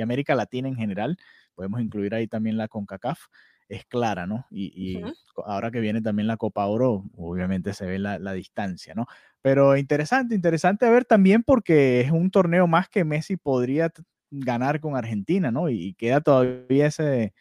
América 0.00 0.34
Latina 0.34 0.68
en 0.68 0.76
general. 0.76 1.16
Podemos 1.54 1.80
incluir 1.80 2.14
ahí 2.14 2.26
también 2.26 2.56
la 2.56 2.68
CONCACAF. 2.68 3.20
Es 3.68 3.84
clara, 3.84 4.26
¿no? 4.26 4.46
Y, 4.50 5.00
ahora 5.44 5.72
que 5.72 5.80
viene 5.80 6.00
también 6.00 6.28
la 6.28 6.36
Copa 6.36 6.66
Oro, 6.66 7.04
obviamente 7.16 7.74
se 7.74 7.84
ve 7.84 7.98
la, 7.98 8.32
distancia, 8.32 8.94
¿no? 8.94 9.06
Pero 9.42 9.76
interesante, 9.76 10.34
interesante 10.34 10.88
ver 10.88 11.04
también 11.04 11.42
porque 11.42 12.00
es 12.00 12.10
un 12.10 12.30
torneo 12.30 12.66
más 12.66 12.88
que 12.88 13.04
Messi 13.04 13.36
podría 13.36 13.92
ganar 14.30 14.80
con 14.80 14.96
Argentina, 14.96 15.50
¿no? 15.50 15.68
Y, 15.68 15.94
queda 15.94 16.20
todavía 16.20 16.86
ese, 16.86 17.34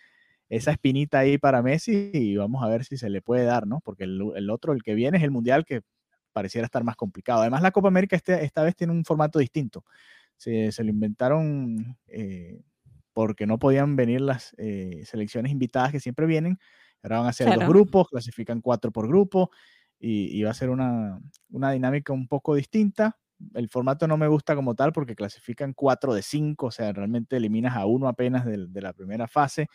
esa 0.50 0.72
espinita 0.72 1.20
ahí 1.20 1.38
para 1.38 1.62
Messi 1.62 2.10
y 2.12 2.36
vamos 2.38 2.63
a 2.63 2.70
ver 2.70 2.86
si 2.86 2.98
se 2.98 3.10
le 3.10 3.22
puede 3.22 3.46
dar, 3.46 3.67
¿no? 3.67 3.82
Porque 3.82 4.05
el, 4.05 4.20
el, 4.36 4.50
otro, 4.50 4.74
el 4.74 4.82
que 4.82 4.96
viene 4.96 5.17
es 5.17 5.24
el 5.24 5.32
Mundial 5.32 5.63
que 5.63 5.82
pareciera 6.36 6.65
estar 6.65 6.84
más 6.84 6.98
complicado. 6.98 7.39
Además, 7.39 7.62
la 7.62 7.72
Copa 7.72 7.88
América 7.88 8.18
este, 8.18 8.44
esta 8.44 8.62
vez 8.62 8.75
tiene 8.75 8.92
un 8.92 9.06
formato 9.06 9.39
distinto. 9.39 9.86
Se, 10.36 10.74
se 10.74 10.84
lo 10.84 10.89
inventaron 10.89 11.98
eh, 12.08 12.62
porque 13.14 13.48
no 13.48 13.57
podían 13.57 13.96
venir 13.96 14.20
las 14.20 14.53
eh, 14.57 15.03
selecciones 15.05 15.53
invitadas 15.53 15.94
que 15.94 16.01
siempre 16.01 16.25
vienen. 16.25 16.59
Ahora 17.01 17.20
van 17.20 17.27
a 17.29 17.33
ser 17.33 17.48
dos 17.55 17.70
grupos, 17.70 18.09
clasifican 18.09 18.59
cuatro 18.59 18.92
por 18.92 19.07
grupo 19.07 19.50
y, 19.98 20.44
va 20.44 20.51
a 20.51 20.53
ser 20.53 20.70
una, 20.70 21.22
una, 21.51 21.72
dinámica 21.72 22.12
un 22.12 22.27
poco 22.27 22.53
distinta. 22.53 23.18
El 23.53 23.69
formato 23.69 24.07
no 24.07 24.17
me 24.17 24.27
gusta 24.27 24.55
como 24.55 24.75
tal 24.75 24.93
porque 24.93 25.15
clasifican 25.15 25.74
cuatro 25.74 26.13
de 26.13 26.21
cinco, 26.21 26.67
o 26.67 26.71
sea, 26.71 26.91
realmente 26.93 27.37
eliminas 27.37 27.75
a 27.75 27.85
uno 27.85 28.07
apenas 28.07 28.45
de, 28.45 28.67
de 28.67 28.81
la 28.81 28.93
primera 28.93 29.27
fase. 29.27 29.67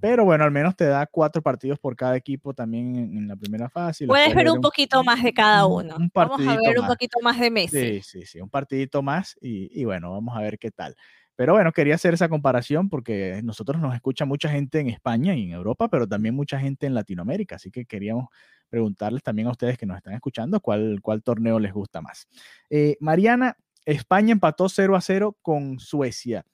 Pero 0.00 0.24
bueno, 0.24 0.44
al 0.44 0.50
menos 0.50 0.76
te 0.76 0.84
da 0.84 1.06
cuatro 1.06 1.40
partidos 1.42 1.78
por 1.78 1.96
cada 1.96 2.16
equipo 2.16 2.52
también 2.52 2.96
en, 2.96 3.28
la 3.28 3.36
primera 3.36 3.68
fase. 3.70 4.06
Puedes 4.06 4.34
ver 4.34 4.50
un, 4.50 4.60
poquito 4.60 5.02
más 5.02 5.22
de 5.22 5.32
cada 5.32 5.66
uno. 5.66 5.96
vamos 6.12 6.46
a 6.46 6.56
ver 6.56 6.78
un 6.78 6.86
poquito 6.86 7.18
más 7.22 7.38
de 7.38 7.50
Messi. 7.50 8.00
Sí, 8.00 8.02
sí, 8.02 8.26
sí, 8.26 8.40
un 8.40 8.50
partidito 8.50 9.02
más 9.02 9.36
y, 9.40 9.68
y, 9.80 9.84
bueno, 9.84 10.12
vamos 10.12 10.36
a 10.36 10.40
ver 10.40 10.58
qué 10.58 10.70
tal. 10.70 10.94
Pero 11.36 11.54
bueno, 11.54 11.72
quería 11.72 11.96
hacer 11.96 12.14
esa 12.14 12.28
comparación 12.28 12.88
porque 12.88 13.40
nosotros 13.42 13.80
nos 13.80 13.94
escucha 13.94 14.24
mucha 14.24 14.48
gente 14.48 14.78
en 14.78 14.88
España 14.88 15.34
y 15.34 15.44
en 15.44 15.50
Europa, 15.50 15.88
pero 15.88 16.06
también 16.06 16.34
mucha 16.34 16.60
gente 16.60 16.86
en 16.86 16.94
Latinoamérica. 16.94 17.56
Así 17.56 17.70
que 17.70 17.86
queríamos 17.86 18.28
preguntarles 18.74 19.22
también 19.22 19.46
a 19.46 19.52
ustedes 19.52 19.78
que 19.78 19.86
nos 19.86 19.96
están 19.96 20.14
escuchando 20.14 20.58
cuál, 20.58 20.98
cuál 21.00 21.22
torneo 21.22 21.60
les 21.60 21.72
gusta 21.72 22.00
más. 22.00 22.26
Eh, 22.68 22.96
Mariana, 22.98 23.56
España 23.84 24.32
empató 24.32 24.68
0 24.68 24.96
a 24.96 25.00
0 25.00 25.36
con 25.42 25.78
Suecia. 25.78 26.44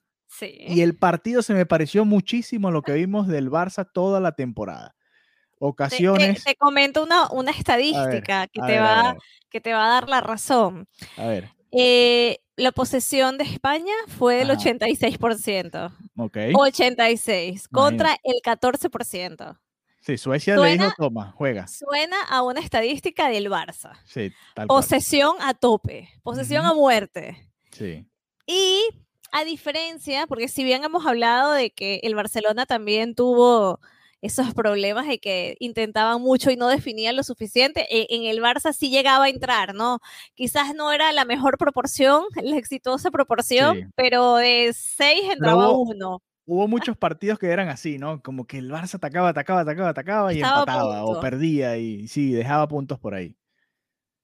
Y 0.42 0.83
el 0.83 0.96
partido 0.96 1.40
se 1.40 1.54
me 1.54 1.64
pareció 1.64 2.04
muchísimo 2.04 2.68
a 2.68 2.70
lo 2.70 2.83
que 2.83 2.92
vimos 2.92 3.26
del 3.26 3.50
Barça 3.50 3.88
toda 3.90 4.20
la 4.20 4.33
temporada. 4.33 4.94
Ocasiones. 5.59 6.44
Te, 6.44 6.54
comento 6.56 7.02
una, 7.02 7.30
una 7.30 7.52
estadística 7.52 8.46
que, 8.48 8.61
te 8.61 8.78
va, 8.78 9.16
que 9.48 9.62
te 9.62 9.72
va 9.72 9.87
a 9.87 9.94
dar 9.94 10.09
la 10.11 10.20
razón. 10.20 10.87
A 11.16 11.26
ver. 11.26 11.48
Eh, 11.72 12.38
la 12.56 12.72
posesión 12.72 13.38
de 13.38 13.44
España 13.44 13.94
fue 14.09 14.37
del 14.37 14.50
86%. 14.50 15.90
Ok. 16.16 16.37
86 16.54 17.68
contra 17.68 18.14
el 18.22 18.42
14%. 18.44 19.59
Sí, 20.00 20.16
Suecia 20.16 20.56
le 20.56 20.78
dijo, 20.78 20.90
toma, 20.96 21.32
juega. 21.36 21.66
Suena 21.66 22.22
a 22.28 22.42
una 22.42 22.60
estadística 22.60 23.28
del 23.28 23.50
Barça. 23.50 23.92
Sí, 24.04 24.32
tal 24.54 24.66
Posesión 24.66 25.36
a 25.40 25.52
tope, 25.54 26.08
posesión 26.22 26.64
a 26.64 26.72
muerte. 26.72 27.36
Sí. 27.70 28.06
Y 28.46 28.80
a 29.30 29.44
diferencia, 29.44 30.26
porque 30.26 30.48
si 30.48 30.64
bien 30.64 30.84
hemos 30.84 31.06
hablado 31.06 31.52
de 31.52 31.70
que 31.70 32.00
el 32.02 32.14
Barcelona 32.14 32.66
también 32.66 33.14
tuvo 33.14 33.78
esos 34.22 34.52
problemas 34.54 35.06
de 35.06 35.18
que 35.18 35.56
intentaban 35.60 36.20
mucho 36.20 36.50
y 36.50 36.56
no 36.56 36.68
definían 36.68 37.16
lo 37.16 37.22
suficiente, 37.22 37.86
e, 37.90 38.06
en 38.10 38.24
el 38.24 38.40
Barça 38.40 38.72
sí 38.72 38.90
llegaba 38.90 39.26
a 39.26 39.28
entrar, 39.28 39.74
¿no? 39.74 40.00
Quizás 40.34 40.74
no 40.74 40.92
era 40.92 41.12
la 41.12 41.24
mejor 41.24 41.58
proporción, 41.58 42.24
la 42.42 42.56
exitosa 42.56 43.10
proporción, 43.10 43.92
pero 43.96 44.36
de 44.36 44.72
seis 44.74 45.22
entraba 45.30 45.70
uno. 45.70 46.22
Hubo 46.52 46.66
muchos 46.66 46.96
partidos 46.96 47.38
que 47.38 47.46
eran 47.46 47.68
así, 47.68 47.96
¿no? 47.96 48.20
Como 48.24 48.44
que 48.44 48.58
el 48.58 48.72
Barça 48.72 48.96
atacaba, 48.96 49.28
atacaba, 49.28 49.60
atacaba, 49.60 49.90
atacaba 49.90 50.34
y 50.34 50.40
empataba 50.40 51.04
o 51.04 51.20
perdía 51.20 51.76
y 51.76 52.08
sí, 52.08 52.32
dejaba 52.32 52.66
puntos 52.66 52.98
por 52.98 53.14
ahí. 53.14 53.36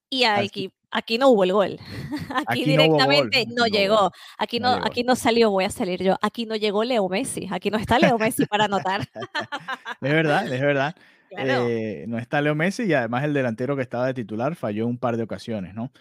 Y 0.09 0.25
aquí, 0.25 0.73
aquí 0.91 1.17
no 1.17 1.29
hubo 1.29 1.45
el 1.45 1.53
gol. 1.53 1.79
Aquí, 2.45 2.65
directamente 2.65 3.45
no, 3.47 3.65
llegó. 3.67 4.11
Aquí 4.37 4.59
no, 4.59 4.73
aquí 4.73 5.03
no 5.03 5.15
salió, 5.15 5.51
voy 5.51 5.63
a 5.63 5.69
salir 5.69 6.03
yo. 6.03 6.17
Aquí 6.21 6.45
no 6.45 6.57
llegó 6.57 6.83
Leo 6.83 7.07
Messi. 7.07 7.47
Aquí 7.49 7.71
no 7.71 7.77
está 7.77 7.97
Leo 7.97 8.17
Messi 8.17 8.45
para 8.45 8.65
anotar. 8.65 9.07
es 10.01 10.11
verdad, 10.11 10.51
es 10.51 10.61
verdad. 10.61 10.95
Eh, 11.29 12.05
no 12.07 12.17
está 12.19 12.39
Leo 12.39 12.55
Messi 12.55 12.83
y 12.83 12.93
además 12.93 13.25
el 13.25 13.33
delantero 13.33 13.75
que 13.75 13.81
estaba 13.81 14.07
de 14.07 14.13
titular 14.13 14.55
falló 14.55 14.87
un 14.87 14.97
par 14.97 15.17
de 15.17 15.23
ocasiones, 15.23 15.75
¿no? 15.75 15.91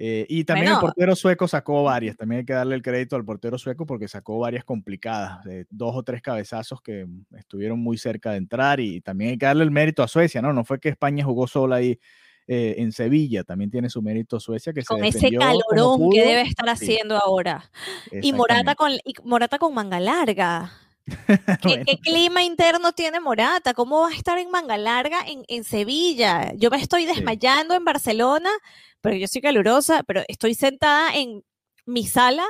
Eh, 0.00 0.26
y 0.28 0.44
también 0.44 0.72
el 0.72 0.78
portero 0.78 1.16
sueco 1.16 1.48
sacó 1.48 1.82
varias. 1.82 2.16
También 2.16 2.40
hay 2.40 2.44
que 2.44 2.52
darle 2.52 2.76
el 2.76 2.82
crédito 2.82 3.16
al 3.16 3.24
portero 3.24 3.58
sueco 3.58 3.84
porque 3.84 4.06
sacó 4.06 4.38
varias 4.38 4.64
complicadas, 4.64 5.42
de 5.42 5.66
dos 5.70 5.96
o 5.96 6.04
tres 6.04 6.22
cabezazos 6.22 6.80
que 6.80 7.04
estuvieron 7.36 7.80
muy 7.80 7.98
cerca 7.98 8.30
de 8.30 8.36
entrar. 8.36 8.78
Y 8.78 9.00
también 9.00 9.32
hay 9.32 9.38
que 9.38 9.46
darle 9.46 9.64
el 9.64 9.72
mérito 9.72 10.04
a 10.04 10.08
Suecia, 10.08 10.40
¿no? 10.40 10.52
No 10.52 10.64
fue 10.64 10.78
que 10.78 10.88
España 10.88 11.24
jugó 11.24 11.48
sola 11.48 11.76
ahí 11.76 11.98
eh, 12.46 12.76
en 12.78 12.92
Sevilla. 12.92 13.42
También 13.42 13.72
tiene 13.72 13.90
su 13.90 14.00
mérito 14.00 14.38
Suecia 14.38 14.72
que 14.72 14.84
con 14.84 15.04
ese 15.04 15.32
calorón 15.32 16.10
que 16.12 16.24
debe 16.24 16.42
estar 16.42 16.68
haciendo 16.68 17.16
ahora. 17.16 17.68
Y 18.12 18.32
Morata 18.32 18.76
con 18.76 18.92
Morata 19.24 19.58
con 19.58 19.74
manga 19.74 19.98
larga. 19.98 20.70
¿Qué, 21.62 21.98
clima 22.02 22.42
interno 22.42 22.92
tiene 22.92 23.20
Morata? 23.20 23.74
¿Cómo 23.74 24.00
va 24.00 24.08
a 24.08 24.14
estar 24.14 24.38
en 24.38 24.50
manga 24.50 24.76
larga 24.76 25.20
en, 25.26 25.44
en 25.48 25.64
Sevilla? 25.64 26.52
Yo 26.56 26.70
me 26.70 26.78
estoy 26.78 27.06
desmayando 27.06 27.74
en 27.74 27.84
Barcelona, 27.84 28.50
pero 29.00 29.16
yo 29.16 29.26
soy 29.26 29.40
calurosa, 29.40 30.02
pero 30.02 30.22
estoy 30.28 30.54
sentada 30.54 31.14
en 31.14 31.44
mi 31.86 32.06
sala 32.06 32.44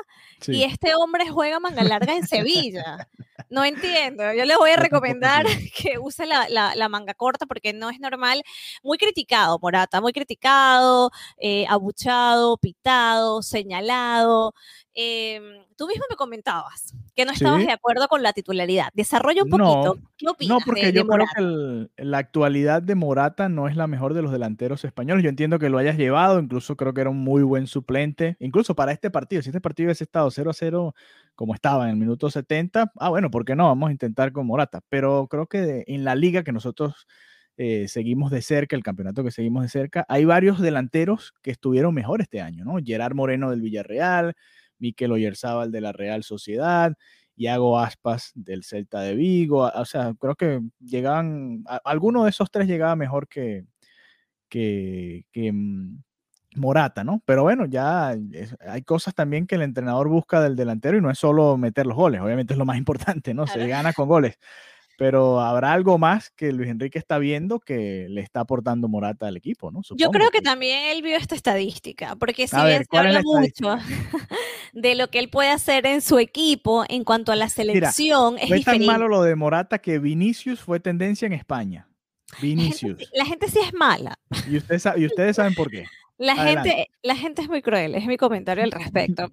y 0.47 0.65
este 0.65 0.95
hombre 0.95 1.29
juega 1.29 1.61
manga 1.61 1.85
larga 1.85 2.17
en 2.17 2.27
Sevilla. 2.27 3.09
No 3.51 3.65
entiendo. 3.65 4.33
Yo 4.35 4.45
le 4.45 4.57
voy 4.57 4.71
a 4.71 4.77
recomendar 4.77 5.47
que 5.77 5.99
use 5.99 6.27
la, 6.27 6.89
manga 6.89 7.15
corta 7.15 7.47
porque 7.47 7.73
no 7.73 7.91
es 7.91 8.01
normal. 8.01 8.43
Muy 8.83 8.99
criticado, 8.99 9.59
Morata, 9.61 10.01
muy 10.01 10.13
criticado, 10.13 11.11
eh, 11.39 11.67
abuchado, 11.69 12.57
pitado, 12.57 13.43
señalado. 13.43 14.55
Em, 15.01 15.65
tú 15.77 15.87
mismo 15.87 16.05
me 16.11 16.17
comentabas 16.17 16.93
que 17.15 17.25
no 17.25 17.31
estabas 17.31 17.65
de 17.65 17.71
acuerdo 17.71 18.09
con 18.09 18.21
la 18.21 18.33
titularidad. 18.33 18.89
Desarrolla 18.95 19.45
un 19.45 19.51
poquito. 19.51 19.95
No, 19.95 20.03
¿Qué 20.17 20.29
opinas? 20.29 20.59
No, 20.59 20.65
porque 20.65 20.93
yo 20.93 21.07
creo 21.07 21.27
que 21.37 22.03
la 22.03 22.19
actualidad 22.19 22.83
de 22.83 22.97
Morata 22.97 23.49
no 23.49 23.69
es 23.69 23.77
la 23.77 23.87
mejor 23.87 24.13
de 24.15 24.23
los 24.23 24.33
delanteros 24.33 24.85
españoles. 24.85 25.23
Yo 25.23 25.31
entiendo 25.31 25.61
que 25.61 25.69
lo 25.69 25.79
hayas 25.79 25.97
llevado, 25.97 26.41
incluso 26.41 26.77
creo 26.77 26.95
que 26.95 27.03
era 27.03 27.11
un 27.11 27.19
muy 27.19 27.45
buen 27.45 27.69
suplente, 27.69 28.37
incluso 28.41 28.75
para 28.75 28.91
este 28.91 29.09
partido. 29.09 29.41
Si 29.41 29.51
este 29.51 29.61
partido 29.61 29.87
hubiese 29.87 30.03
estado 30.03 30.33
0 30.33 30.51
a 30.51 30.55
0 30.55 30.95
como 31.37 31.55
estaba 31.55 31.85
en 31.85 31.91
el 31.91 31.97
minuto 31.97 32.29
70, 32.29 32.91
ah, 32.97 33.09
bueno, 33.11 33.28
¿por 33.31 33.45
qué 33.45 33.57
no? 33.57 33.67
Vamos 33.67 33.89
a 33.89 33.93
intentar 33.93 34.33
con 34.33 34.47
Morata. 34.47 34.81
Pero 34.89 35.27
creo 35.29 35.47
que 35.47 35.85
en 35.87 36.05
la 36.05 36.15
liga 36.15 36.43
que 36.43 36.53
nosotros 36.53 37.07
eh, 37.57 37.89
seguimos 37.89 38.31
de 38.31 38.43
cerca, 38.43 38.77
el 38.77 38.83
campeonato 38.83 39.25
que 39.25 39.31
seguimos 39.31 39.63
de 39.63 39.69
cerca, 39.69 40.07
hay 40.09 40.25
varios 40.25 40.61
delanteros 40.61 41.35
que 41.43 41.51
estuvieron 41.51 41.95
mejor 41.95 42.21
este 42.21 42.41
año, 42.41 42.65
¿no? 42.65 42.77
Gerard 42.85 43.15
Moreno 43.15 43.51
del 43.51 43.63
Villarreal, 43.63 44.35
Miquel 44.79 45.13
Oyerzábal 45.13 45.73
de 45.73 45.81
la 45.81 45.93
Real 45.93 46.23
Sociedad, 46.23 46.95
Iago 47.37 47.79
Aspas 47.79 48.33
del 48.35 48.65
Celta 48.65 49.01
de 49.01 49.15
Vigo, 49.15 49.71
o 49.73 49.85
sea, 49.85 50.15
creo 50.19 50.35
que 50.35 50.61
llegaban, 50.81 51.65
alguno 51.85 52.25
de 52.25 52.31
esos 52.31 52.51
tres 52.51 52.67
llegaba 52.69 52.97
mejor 52.97 53.29
que, 53.29 53.65
que, 54.49 55.25
mm, 55.53 56.03
Morata, 56.59 57.05
¿no? 57.05 57.23
Pero 57.25 57.43
bueno, 57.43 57.67
ya 57.67 58.15
hay 58.67 58.83
cosas 58.83 59.15
también 59.15 59.47
que 59.47 59.55
el 59.55 59.63
entrenador 59.63 60.09
busca 60.09 60.41
del 60.41 60.57
delantero 60.57 60.99
y 60.99 61.01
no 61.01 61.11
es 61.11 61.19
solo 61.19 61.57
meter 61.57 61.87
los 61.87 61.97
goles, 61.97 62.21
obviamente 62.21 62.55
es 62.55 62.59
lo 62.59 62.65
más 62.65 62.79
importante, 62.79 63.35
¿no? 63.35 63.47
Se 63.47 63.67
gana 63.67 63.93
con 63.93 64.09
goles 64.09 64.39
pero 64.99 65.39
habrá 65.41 65.73
algo 65.73 65.97
más 65.97 66.31
que 66.31 66.53
Luis 66.53 66.69
Enrique 66.69 66.99
está 66.99 67.19
viendo 67.19 67.61
que 67.61 68.09
le 68.11 68.21
está 68.21 68.41
aportando 68.41 68.89
Morata 68.89 69.29
al 69.29 69.37
equipo, 69.37 69.71
¿no? 69.71 69.81
Yo 69.97 70.11
creo 70.11 70.31
que, 70.31 70.41
también 70.41 70.87
él 70.87 71.03
vio 71.03 71.17
esta 71.17 71.37
estadística, 71.37 72.17
porque 72.17 72.49
si 72.49 72.57
bien 72.57 72.85
se 72.91 72.99
habla 72.99 73.23
mucho 73.23 73.77
de 74.73 74.97
lo 74.97 75.09
que 75.09 75.21
él 75.21 75.31
puede 75.31 75.51
hacer 75.51 75.87
en 75.87 76.03
su 76.03 76.19
equipo 76.19 76.85
en 76.89 77.05
cuanto 77.05 77.31
a 77.31 77.37
la 77.37 77.49
selección, 77.49 78.39
es 78.39 78.65
tan 78.65 78.85
malo 78.85 79.07
lo 79.07 79.23
de 79.23 79.37
Morata 79.37 79.79
que 79.79 80.01
Vinicius 80.01 80.59
fue 80.59 80.81
tendencia 80.81 81.27
en 81.27 81.33
España. 81.33 81.89
Vinicius. 82.43 83.09
La 83.13 83.25
gente, 83.25 83.49
sí 83.49 83.61
es 83.65 83.73
mala. 83.73 84.19
Y 84.51 84.57
ustedes, 84.57 84.85
y 84.97 85.07
ustedes 85.07 85.37
saben 85.37 85.55
por 85.55 85.71
qué. 85.71 85.85
La 86.19 86.35
gente, 86.35 86.91
la 87.03 87.15
gente 87.15 87.43
es 87.43 87.49
muy 87.49 87.63
cruel, 87.63 87.95
es 87.95 88.07
mi 88.07 88.17
comentario 88.17 88.65
al 88.65 88.73
respecto. 88.73 89.31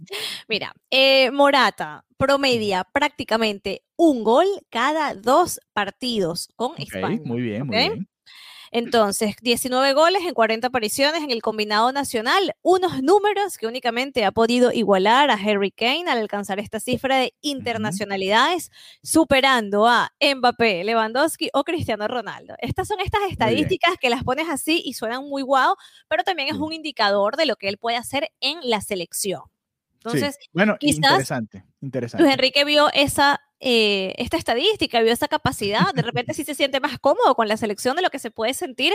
Mira, 0.48 0.74
eh, 0.92 1.32
Morata 1.32 2.06
promedia 2.16 2.84
prácticamente 2.84 3.84
un 3.98 4.24
gol 4.24 4.46
cada 4.70 5.16
dos 5.16 5.60
partidos 5.74 6.50
con 6.56 6.74
España. 6.78 7.20
Muy 7.26 7.42
bien, 7.42 7.66
muy 7.66 7.76
bien. 7.76 8.08
Entonces, 8.78 9.38
19 9.42 9.94
goles 9.94 10.24
en 10.24 10.34
40 10.34 10.68
apariciones 10.68 11.24
en 11.24 11.32
el 11.32 11.42
combinado 11.42 11.94
nacional, 11.94 12.54
unos 12.62 13.02
números 13.02 13.58
que 13.58 13.68
únicamente 13.68 14.26
ha 14.26 14.34
podido 14.34 14.74
igualar 14.74 15.32
a 15.32 15.36
Harry 15.36 15.72
Kane 15.72 16.12
al 16.12 16.18
alcanzar 16.18 16.60
esta 16.60 16.82
cifra 16.82 17.16
de 17.16 17.34
internacionalidades, 17.40 18.72
superando 19.02 19.88
a 19.88 20.12
Mbappé, 20.20 20.84
Lewandowski 20.84 21.50
o 21.54 21.64
Cristiano 21.64 22.06
Ronaldo. 22.10 22.56
Estas 22.60 22.90
son 22.90 23.00
estas 23.00 23.22
estadísticas 23.32 23.94
que 23.98 24.10
las 24.10 24.26
pones 24.26 24.50
así 24.50 24.82
y 24.84 24.92
suenan 24.92 25.24
muy 25.24 25.42
guau, 25.42 25.78
pero 26.10 26.26
también 26.26 26.50
es 26.50 26.56
un 26.56 26.74
indicador 26.74 27.38
de 27.38 27.46
lo 27.46 27.56
que 27.56 27.70
él 27.70 27.78
puede 27.78 27.96
hacer 27.96 28.34
en 28.42 28.60
la 28.62 28.82
selección. 28.82 29.44
Entonces, 30.04 30.38
bueno, 30.52 30.76
interesante, 30.82 31.64
interesante. 31.80 32.22
Luis 32.22 32.34
Enrique 32.34 32.66
vio 32.66 32.90
esa 32.94 33.40
eh, 33.60 34.14
esta 34.18 34.38
estadística, 34.38 35.02
vio 35.02 35.14
esa 35.14 35.28
capacidad, 35.28 35.94
de 35.94 36.02
repente 36.02 36.34
sí 36.34 36.44
se 36.44 36.56
siente 36.56 36.80
más 36.80 37.00
cómodo 37.00 37.36
con 37.36 37.48
la 37.48 37.58
selección 37.58 37.96
de 37.96 38.02
lo 38.02 38.10
que 38.10 38.20
se 38.20 38.32
puede 38.32 38.54
sentir 38.54 38.94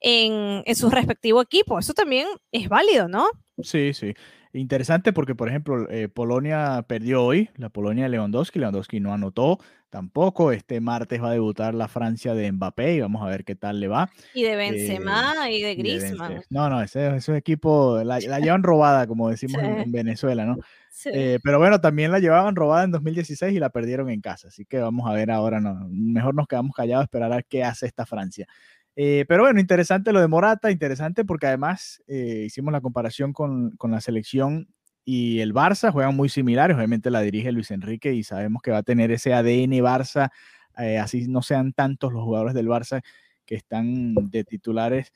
en, 0.00 0.62
en 0.66 0.76
su 0.76 0.90
respectivo 0.90 1.40
equipo. 1.40 1.78
Eso 1.78 1.94
también 1.94 2.26
es 2.52 2.68
válido, 2.68 3.08
¿no? 3.08 3.28
Sí, 3.62 3.94
sí. 3.94 4.14
Interesante 4.52 5.12
porque, 5.12 5.36
por 5.36 5.48
ejemplo, 5.48 5.88
eh, 5.90 6.08
Polonia 6.08 6.84
perdió 6.88 7.24
hoy, 7.24 7.50
la 7.56 7.68
Polonia 7.68 8.04
de 8.04 8.10
Lewandowski, 8.10 8.58
Lewandowski 8.58 8.98
no 8.98 9.14
anotó 9.14 9.58
tampoco. 9.90 10.50
Este 10.50 10.80
martes 10.80 11.22
va 11.22 11.30
a 11.30 11.32
debutar 11.32 11.72
la 11.74 11.86
Francia 11.86 12.34
de 12.34 12.50
Mbappé 12.50 12.94
y 12.94 13.00
vamos 13.00 13.22
a 13.22 13.26
ver 13.26 13.44
qué 13.44 13.54
tal 13.54 13.78
le 13.78 13.86
va. 13.86 14.10
Y 14.34 14.42
de 14.42 14.56
Benzema 14.56 15.48
y 15.50 15.62
de 15.62 15.74
Griezmann. 15.76 16.42
no, 16.50 16.68
no, 16.68 16.82
ese, 16.82 17.16
ese 17.16 17.36
equipo 17.36 18.02
la, 18.02 18.18
llevan 18.18 18.64
robada, 18.64 19.06
como 19.06 19.30
decimos 19.30 19.62
en, 19.62 19.92
Venezuela, 19.92 20.44
¿no? 20.44 20.56
Eh, 21.04 21.38
pero 21.44 21.58
bueno, 21.58 21.80
también 21.80 22.10
la 22.10 22.18
llevaban 22.18 22.56
robada 22.56 22.84
en 22.84 22.90
2016 22.90 23.54
y 23.54 23.60
la 23.60 23.70
perdieron 23.70 24.10
en 24.10 24.20
casa, 24.20 24.48
así 24.48 24.64
que 24.64 24.78
vamos 24.78 25.08
a 25.08 25.14
ver 25.14 25.30
ahora, 25.30 25.60
no, 25.60 25.86
mejor 25.88 26.34
nos 26.34 26.48
quedamos 26.48 26.74
callados, 26.74 27.04
esperar 27.04 27.32
a 27.32 27.36
ver 27.36 27.46
qué 27.48 27.62
hace 27.62 27.86
esta 27.86 28.04
Francia. 28.04 28.46
Eh, 28.96 29.24
pero 29.28 29.44
bueno, 29.44 29.60
interesante 29.60 30.12
lo 30.12 30.20
de 30.20 30.28
Morata, 30.28 30.70
interesante 30.70 31.24
porque 31.24 31.46
además 31.46 32.02
eh, 32.06 32.44
hicimos 32.46 32.72
la 32.72 32.80
comparación 32.80 33.32
con, 33.32 33.70
con, 33.76 33.90
la 33.92 34.00
selección 34.00 34.68
y 35.04 35.40
el 35.40 35.54
Barça, 35.54 35.92
juegan 35.92 36.16
muy 36.16 36.28
similares, 36.28 36.76
obviamente 36.76 37.10
la 37.10 37.20
dirige 37.20 37.52
Luis 37.52 37.70
Enrique 37.70 38.12
y 38.12 38.24
sabemos 38.24 38.62
que 38.62 38.70
va 38.70 38.78
a 38.78 38.82
tener 38.82 39.10
ese 39.10 39.32
ADN 39.32 39.72
Barça, 39.80 40.30
eh, 40.76 40.98
así 40.98 41.28
no 41.28 41.42
sean 41.42 41.72
tantos 41.72 42.12
los 42.12 42.24
jugadores 42.24 42.54
del 42.54 42.68
Barça 42.68 43.02
que 43.46 43.54
están 43.54 44.14
de 44.14 44.44
titulares 44.44 45.12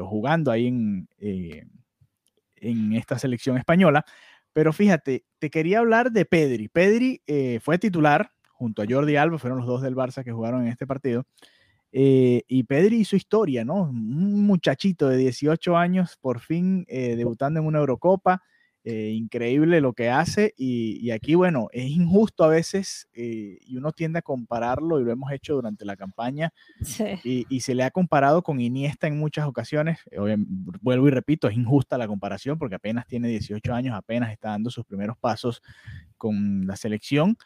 o 0.00 0.06
jugando 0.06 0.50
ahí 0.50 0.68
en, 0.68 1.06
en 1.18 2.92
esta 2.94 3.18
selección 3.18 3.58
española. 3.58 4.06
Pero 4.54 4.72
fíjate, 4.72 5.24
te 5.38 5.50
quería 5.50 5.80
hablar 5.80 6.12
de 6.12 6.24
Pedri. 6.24 6.68
Pedri 6.68 7.20
fue 7.60 7.76
titular 7.76 8.32
junto 8.48 8.80
a 8.80 8.86
Jordi 8.88 9.16
Alba, 9.16 9.38
fueron 9.38 9.58
los 9.58 9.66
dos 9.66 9.82
del 9.82 9.94
Barça 9.94 10.24
que 10.24 10.32
jugaron 10.32 10.62
en 10.62 10.68
este 10.68 10.86
partido. 10.86 11.26
Eh, 11.92 12.42
y 12.46 12.62
Pedri 12.64 13.00
hizo 13.00 13.16
historia, 13.16 13.64
¿no? 13.64 13.82
Un 13.82 14.46
muchachito 14.46 15.08
de 15.08 15.16
18 15.16 15.76
años, 15.76 16.16
por 16.20 16.40
fin 16.40 16.84
eh, 16.88 17.16
debutando 17.16 17.60
en 17.60 17.66
una 17.66 17.78
Eurocopa. 17.78 18.42
Eh, 18.82 19.10
increíble 19.10 19.82
lo 19.82 19.92
que 19.92 20.08
hace. 20.08 20.54
Y, 20.56 21.10
aquí, 21.10 21.34
bueno, 21.34 21.68
es 21.72 21.90
injusto 21.90 22.44
a 22.44 22.48
veces 22.48 23.08
y 23.12 23.76
uno 23.76 23.92
tiende 23.92 24.20
a 24.20 24.22
compararlo 24.22 24.98
y 24.98 25.04
lo 25.04 25.12
hemos 25.12 25.30
hecho 25.32 25.54
durante 25.54 25.84
la 25.84 25.96
campaña. 25.96 26.54
Y, 27.22 27.44
y, 27.50 27.60
se 27.60 27.74
le 27.74 27.82
ha 27.82 27.90
comparado 27.90 28.42
con 28.42 28.58
Iniesta 28.58 29.06
en 29.06 29.18
muchas 29.18 29.46
ocasiones. 29.46 29.98
vuelvo 30.80 31.08
y 31.08 31.10
repito, 31.10 31.46
es 31.48 31.56
injusta 31.56 31.98
la 31.98 32.08
comparación 32.08 32.58
porque 32.58 32.76
apenas 32.76 33.06
tiene 33.06 33.28
18 33.28 33.74
años, 33.74 33.94
apenas 33.94 34.32
está 34.32 34.48
dando 34.50 34.70
sus 34.70 34.86
primeros 34.86 35.18
pasos 35.18 35.62
con 36.16 36.66
la 36.66 36.76
selección. 36.76 37.36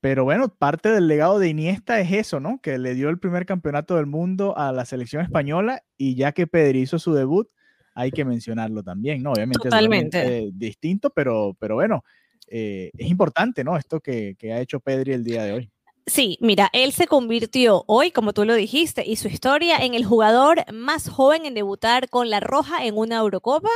Pero 0.00 0.24
bueno, 0.24 0.48
parte 0.48 0.90
del 0.90 1.08
legado 1.08 1.38
de 1.38 1.48
Iniesta 1.48 2.00
es 2.00 2.10
eso, 2.12 2.40
¿no? 2.40 2.60
Que 2.62 2.78
le 2.78 2.94
dio 2.94 3.10
el 3.10 3.18
primer 3.18 3.44
campeonato 3.44 3.96
del 3.96 4.06
mundo 4.06 4.56
a 4.56 4.72
la 4.72 4.86
selección 4.86 5.22
española 5.22 5.82
y 5.98 6.14
ya 6.14 6.32
que 6.32 6.46
Pedri 6.46 6.80
hizo 6.80 6.98
su 6.98 7.12
debut, 7.12 7.48
hay 7.94 8.10
que 8.10 8.24
mencionarlo 8.24 8.82
también, 8.82 9.22
¿no? 9.22 9.32
Obviamente 9.32 9.68
Totalmente. 9.68 10.46
es 10.46 10.58
distinto, 10.58 11.10
pero, 11.10 11.54
pero 11.58 11.74
bueno, 11.74 12.02
eh, 12.46 12.90
es 12.96 13.10
importante, 13.10 13.62
¿no? 13.62 13.76
Esto 13.76 14.00
que, 14.00 14.36
que 14.38 14.52
ha 14.52 14.60
hecho 14.60 14.80
Pedri 14.80 15.12
el 15.12 15.24
día 15.24 15.44
de 15.44 15.52
hoy. 15.52 15.70
Sí, 16.06 16.38
mira, 16.40 16.70
él 16.72 16.92
se 16.92 17.06
convirtió 17.06 17.84
hoy, 17.86 18.10
como 18.10 18.32
tú 18.32 18.44
lo 18.44 18.54
dijiste, 18.54 19.06
y 19.06 19.16
su 19.16 19.28
historia 19.28 19.76
en 19.78 19.94
el 19.94 20.04
jugador 20.04 20.64
más 20.72 21.08
joven 21.08 21.44
en 21.44 21.54
debutar 21.54 22.08
con 22.08 22.30
la 22.30 22.40
Roja 22.40 22.84
en 22.84 22.96
una 22.96 23.18
Eurocopa. 23.18 23.68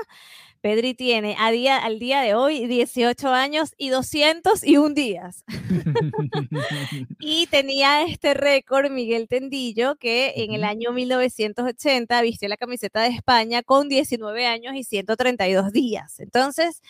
Pedri 0.65 0.95
tiene 0.95 1.37
a 1.39 1.51
día, 1.51 1.77
al 1.77 1.99
día 1.99 2.23
de 2.23 2.33
hoy 2.33 2.67
18 2.67 3.29
años 3.29 3.75
y 3.77 3.91
201 3.91 4.95
días. 4.95 5.45
y 7.21 7.47
tenía 7.49 8.03
este 8.05 8.33
récord 8.33 8.91
Miguel 8.91 9.29
Tendillo, 9.29 9.97
que 9.97 10.33
en 10.37 10.55
el 10.55 10.65
año 10.65 10.93
1980 10.93 12.23
vistió 12.23 12.49
la 12.49 12.57
camiseta 12.57 13.03
de 13.03 13.11
España 13.11 13.63
con 13.63 13.91
19 13.91 14.47
años 14.47 14.75
y 14.75 14.85
132 14.85 15.71
días. 15.71 16.19
Entonces, 16.19 16.81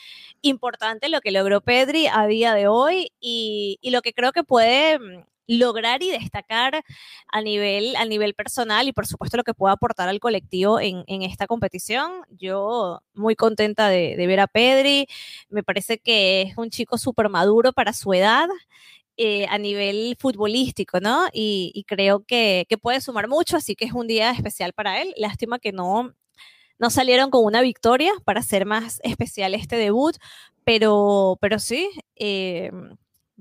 importante 0.41 1.09
lo 1.09 1.21
que 1.21 1.33
logró 1.33 1.61
Pedri 1.61 2.07
a 2.07 2.29
día 2.29 2.55
de 2.55 2.69
hoy 2.69 3.11
y, 3.19 3.79
y 3.81 3.91
lo 3.91 4.03
que 4.03 4.13
creo 4.13 4.31
que 4.31 4.45
puede 4.45 5.01
mm, 5.01 5.25
lograr 5.47 6.03
y 6.03 6.11
destacar 6.11 6.83
a 7.29 7.41
nivel, 7.43 7.97
a 7.97 8.05
nivel 8.05 8.35
personal 8.35 8.89
y 8.89 8.93
por 8.93 9.07
supuesto 9.07 9.37
lo 9.37 9.45
que 9.45 9.55
pueda 9.55 9.75
aportar 9.75 10.09
al 10.09 10.21
colectivo 10.21 10.81
en, 10.81 11.05
esta 11.07 11.47
competición. 11.47 12.23
Yo 12.31 13.01
muy 13.15 13.37
contenta 13.37 13.89
de, 13.89 14.17
ver 14.17 14.41
a 14.41 14.47
Pedri, 14.47 15.07
me 15.49 15.63
parece 15.63 15.99
que 15.99 16.43
es 16.43 16.57
un 16.57 16.71
chico 16.71 16.99
súper 16.99 17.29
maduro 17.29 17.73
para 17.73 17.93
su 17.93 18.13
edad. 18.15 18.49
Eh, 19.17 19.47
a 19.49 19.59
nivel 19.59 20.17
futbolístico, 20.19 20.99
¿no? 20.99 21.29
Y, 21.33 21.85
creo 21.87 22.25
que, 22.25 22.67
puede 22.83 23.01
sumar 23.01 23.29
mucho, 23.29 23.57
así 23.57 23.77
que 23.77 23.85
es 23.85 23.93
un 23.93 24.09
día 24.09 24.33
especial 24.33 24.73
para 24.73 25.01
él. 25.01 25.15
Lástima 25.17 25.61
que 25.61 25.71
no, 25.71 26.13
no 26.81 26.91
salieron 26.91 27.31
con 27.31 27.45
una 27.45 27.61
victoria 27.63 28.11
para 28.25 28.41
hacer 28.41 28.67
más 28.67 29.01
especial 29.05 29.55
este 29.55 29.77
debut, 29.77 30.17
pero, 30.65 31.39
pero 31.41 31.61
sí, 31.61 31.91
eh, 32.17 32.73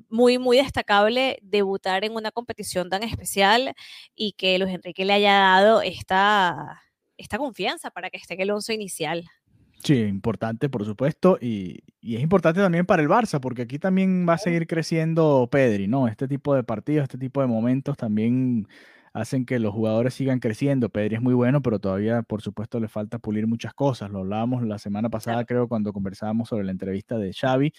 muy, 0.10 0.38
muy 0.38 0.58
destacable 0.58 1.40
debutar 1.42 2.04
en 2.04 2.14
una 2.14 2.32
competición 2.32 2.90
tan 2.90 3.04
especial 3.04 3.74
y 4.16 4.34
que 4.34 4.58
Luis 4.60 4.74
Enrique 4.74 5.06
le 5.06 5.14
haya 5.14 5.34
dado 5.34 5.82
esta, 5.82 6.82
esta 7.18 7.38
confianza 7.38 7.92
para 7.92 8.10
que 8.10 8.18
esté 8.18 8.36
en 8.36 8.42
el 8.42 8.52
once 8.52 8.74
inicial. 8.74 9.24
Sí, 9.84 10.00
importante, 10.00 10.70
por 10.70 10.86
supuesto, 10.86 11.38
y, 11.42 11.82
y, 12.00 12.16
es 12.16 12.22
importante 12.22 12.62
también 12.62 12.86
para 12.86 13.02
el 13.02 13.10
Barça, 13.10 13.42
porque 13.42 13.64
aquí 13.64 13.80
también 13.80 14.26
va 14.28 14.36
a 14.36 14.38
seguir 14.38 14.66
creciendo 14.66 15.50
Pedri, 15.52 15.88
¿no? 15.88 16.08
Este 16.08 16.26
tipo 16.30 16.56
de 16.56 16.64
partidos, 16.64 17.04
este 17.04 17.18
tipo 17.18 17.42
de 17.42 17.48
momentos 17.48 17.98
también 17.98 18.66
hacen 19.14 19.46
que 19.46 19.60
los 19.60 19.74
jugadores 19.74 20.16
sigan 20.16 20.40
creciendo. 20.40 20.90
Pedri 20.90 21.16
es 21.16 21.22
muy 21.22 21.34
bueno, 21.34 21.62
pero 21.62 21.80
todavía, 21.80 22.24
por 22.24 22.42
supuesto, 22.42 22.80
le 22.80 22.88
falta 22.88 23.20
pulir 23.20 23.48
muchas 23.48 23.74
cosas. 23.74 24.10
Lo 24.10 24.20
hablábamos 24.20 24.64
la 24.64 24.80
semana 24.80 25.10
pasada, 25.10 25.46
creo, 25.46 25.68
cuando 25.68 25.94
conversábamos 25.94 26.50
sobre 26.50 26.64
la 26.66 26.72
entrevista 26.72 27.18
de 27.18 27.34
Xavi, 27.34 27.74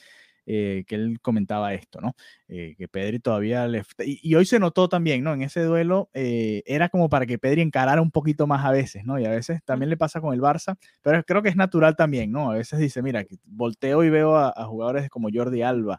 eh, 0.47 0.85
que 0.87 0.95
él 0.95 1.21
comentaba 1.23 1.73
esto, 1.73 2.03
¿no? 2.03 2.15
Eh, 2.49 2.75
que 2.77 2.87
Pedri 2.87 3.19
todavía 3.19 3.67
le... 3.67 3.83
Y, 3.99 4.35
hoy 4.35 4.45
se 4.45 4.59
notó 4.59 4.91
también, 4.91 5.25
¿no? 5.25 5.33
En 5.33 5.41
ese 5.41 5.63
duelo 5.63 6.11
eh, 6.13 6.63
era 6.67 6.91
como 6.91 7.09
para 7.09 7.25
que 7.25 7.39
Pedri 7.39 7.63
encarara 7.63 8.03
un 8.03 8.11
poquito 8.11 8.47
más 8.47 8.63
a 8.65 8.71
veces, 8.71 9.07
¿no? 9.07 9.19
Y 9.19 9.25
a 9.25 9.31
veces 9.31 9.63
también 9.65 9.89
le 9.89 9.97
pasa 9.97 10.21
con 10.21 10.35
el 10.35 10.43
Barça, 10.43 10.77
pero 11.01 11.23
creo 11.25 11.43
que 11.43 11.49
es 11.49 11.57
natural 11.57 11.97
también, 11.97 12.31
¿no? 12.31 12.51
A 12.51 12.55
veces 12.57 12.79
dice, 12.79 13.01
mira, 13.01 13.25
volteo 13.45 14.05
y 14.05 14.11
veo 14.11 14.37
a, 14.37 14.53
jugadores 14.67 15.09
como 15.09 15.29
Jordi 15.33 15.63
Alba, 15.63 15.99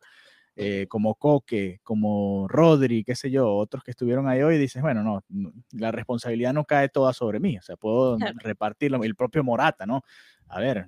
como 0.88 1.16
Coque, 1.16 1.80
como 1.84 2.48
Rodri, 2.48 3.04
qué 3.04 3.16
sé 3.16 3.30
yo, 3.32 3.54
otros 3.54 3.84
que 3.84 3.92
estuvieron 3.92 4.28
ahí 4.28 4.42
hoy, 4.42 4.56
y 4.56 4.60
dices, 4.60 4.82
bueno, 4.82 5.04
no, 5.04 5.24
la 5.72 5.92
responsabilidad 5.92 6.54
no 6.54 6.66
cae 6.66 6.88
toda 6.90 7.14
sobre 7.14 7.40
mí, 7.40 7.58
o 7.58 7.62
sea, 7.62 7.76
puedo 7.78 8.18
repartirlo, 8.38 9.04
el 9.04 9.16
propio 9.16 9.44
Morata, 9.44 9.86
¿no? 9.86 10.04
A 10.48 10.60
ver, 10.60 10.88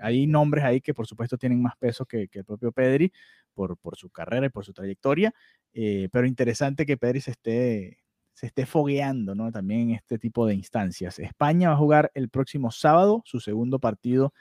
hay 0.00 0.26
nombres 0.26 0.64
ahí 0.64 0.80
que 0.80 0.94
por 0.94 1.06
supuesto 1.06 1.38
tienen 1.38 1.62
más 1.62 1.76
peso 1.76 2.04
que, 2.06 2.28
el 2.32 2.44
propio 2.44 2.72
Pedri 2.72 3.12
por, 3.54 3.78
su 3.94 4.10
carrera 4.10 4.46
y 4.46 4.50
por 4.50 4.64
su 4.64 4.72
trayectoria, 4.72 5.32
eh, 5.72 6.08
pero 6.12 6.26
interesante 6.26 6.84
que 6.84 6.96
Pedri 6.96 7.20
se 7.20 7.30
esté, 7.30 7.98
se 8.34 8.46
esté 8.46 8.66
fogueando 8.66 9.34
¿no? 9.34 9.50
también 9.50 9.90
en 9.90 9.90
este 9.92 10.18
tipo 10.18 10.46
de 10.46 10.54
instancias. 10.54 11.18
España 11.18 11.68
va 11.68 11.74
a 11.74 11.78
jugar 11.78 12.10
el 12.14 12.28
próximo 12.28 12.70
sábado 12.70 13.22
su 13.24 13.40
segundo 13.40 13.78
partido 13.78 14.34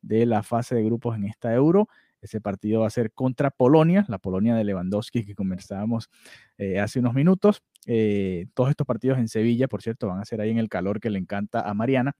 de 0.00 0.26
la 0.26 0.42
fase 0.42 0.74
de 0.74 0.84
grupos 0.84 1.16
en 1.16 1.24
esta 1.24 1.54
Euro. 1.54 1.88
Ese 2.20 2.40
partido 2.40 2.82
va 2.82 2.86
a 2.86 2.90
ser 2.90 3.12
contra 3.12 3.50
Polonia, 3.50 4.06
la 4.08 4.18
Polonia 4.18 4.54
de 4.54 4.62
Lewandowski 4.62 5.24
que 5.24 5.34
conversábamos 5.34 6.08
eh, 6.56 6.78
hace 6.78 7.00
unos 7.00 7.14
minutos. 7.14 7.62
Eh, 7.86 8.46
todos 8.54 8.70
estos 8.70 8.86
partidos 8.86 9.18
en 9.18 9.28
Sevilla, 9.28 9.66
por 9.66 9.82
cierto, 9.82 10.06
van 10.06 10.20
a 10.20 10.24
ser 10.24 10.40
ahí 10.40 10.50
en 10.50 10.58
el 10.58 10.68
calor 10.68 11.00
que 11.00 11.10
le 11.10 11.18
encanta 11.18 11.68
a 11.68 11.74
Mariana. 11.74 12.16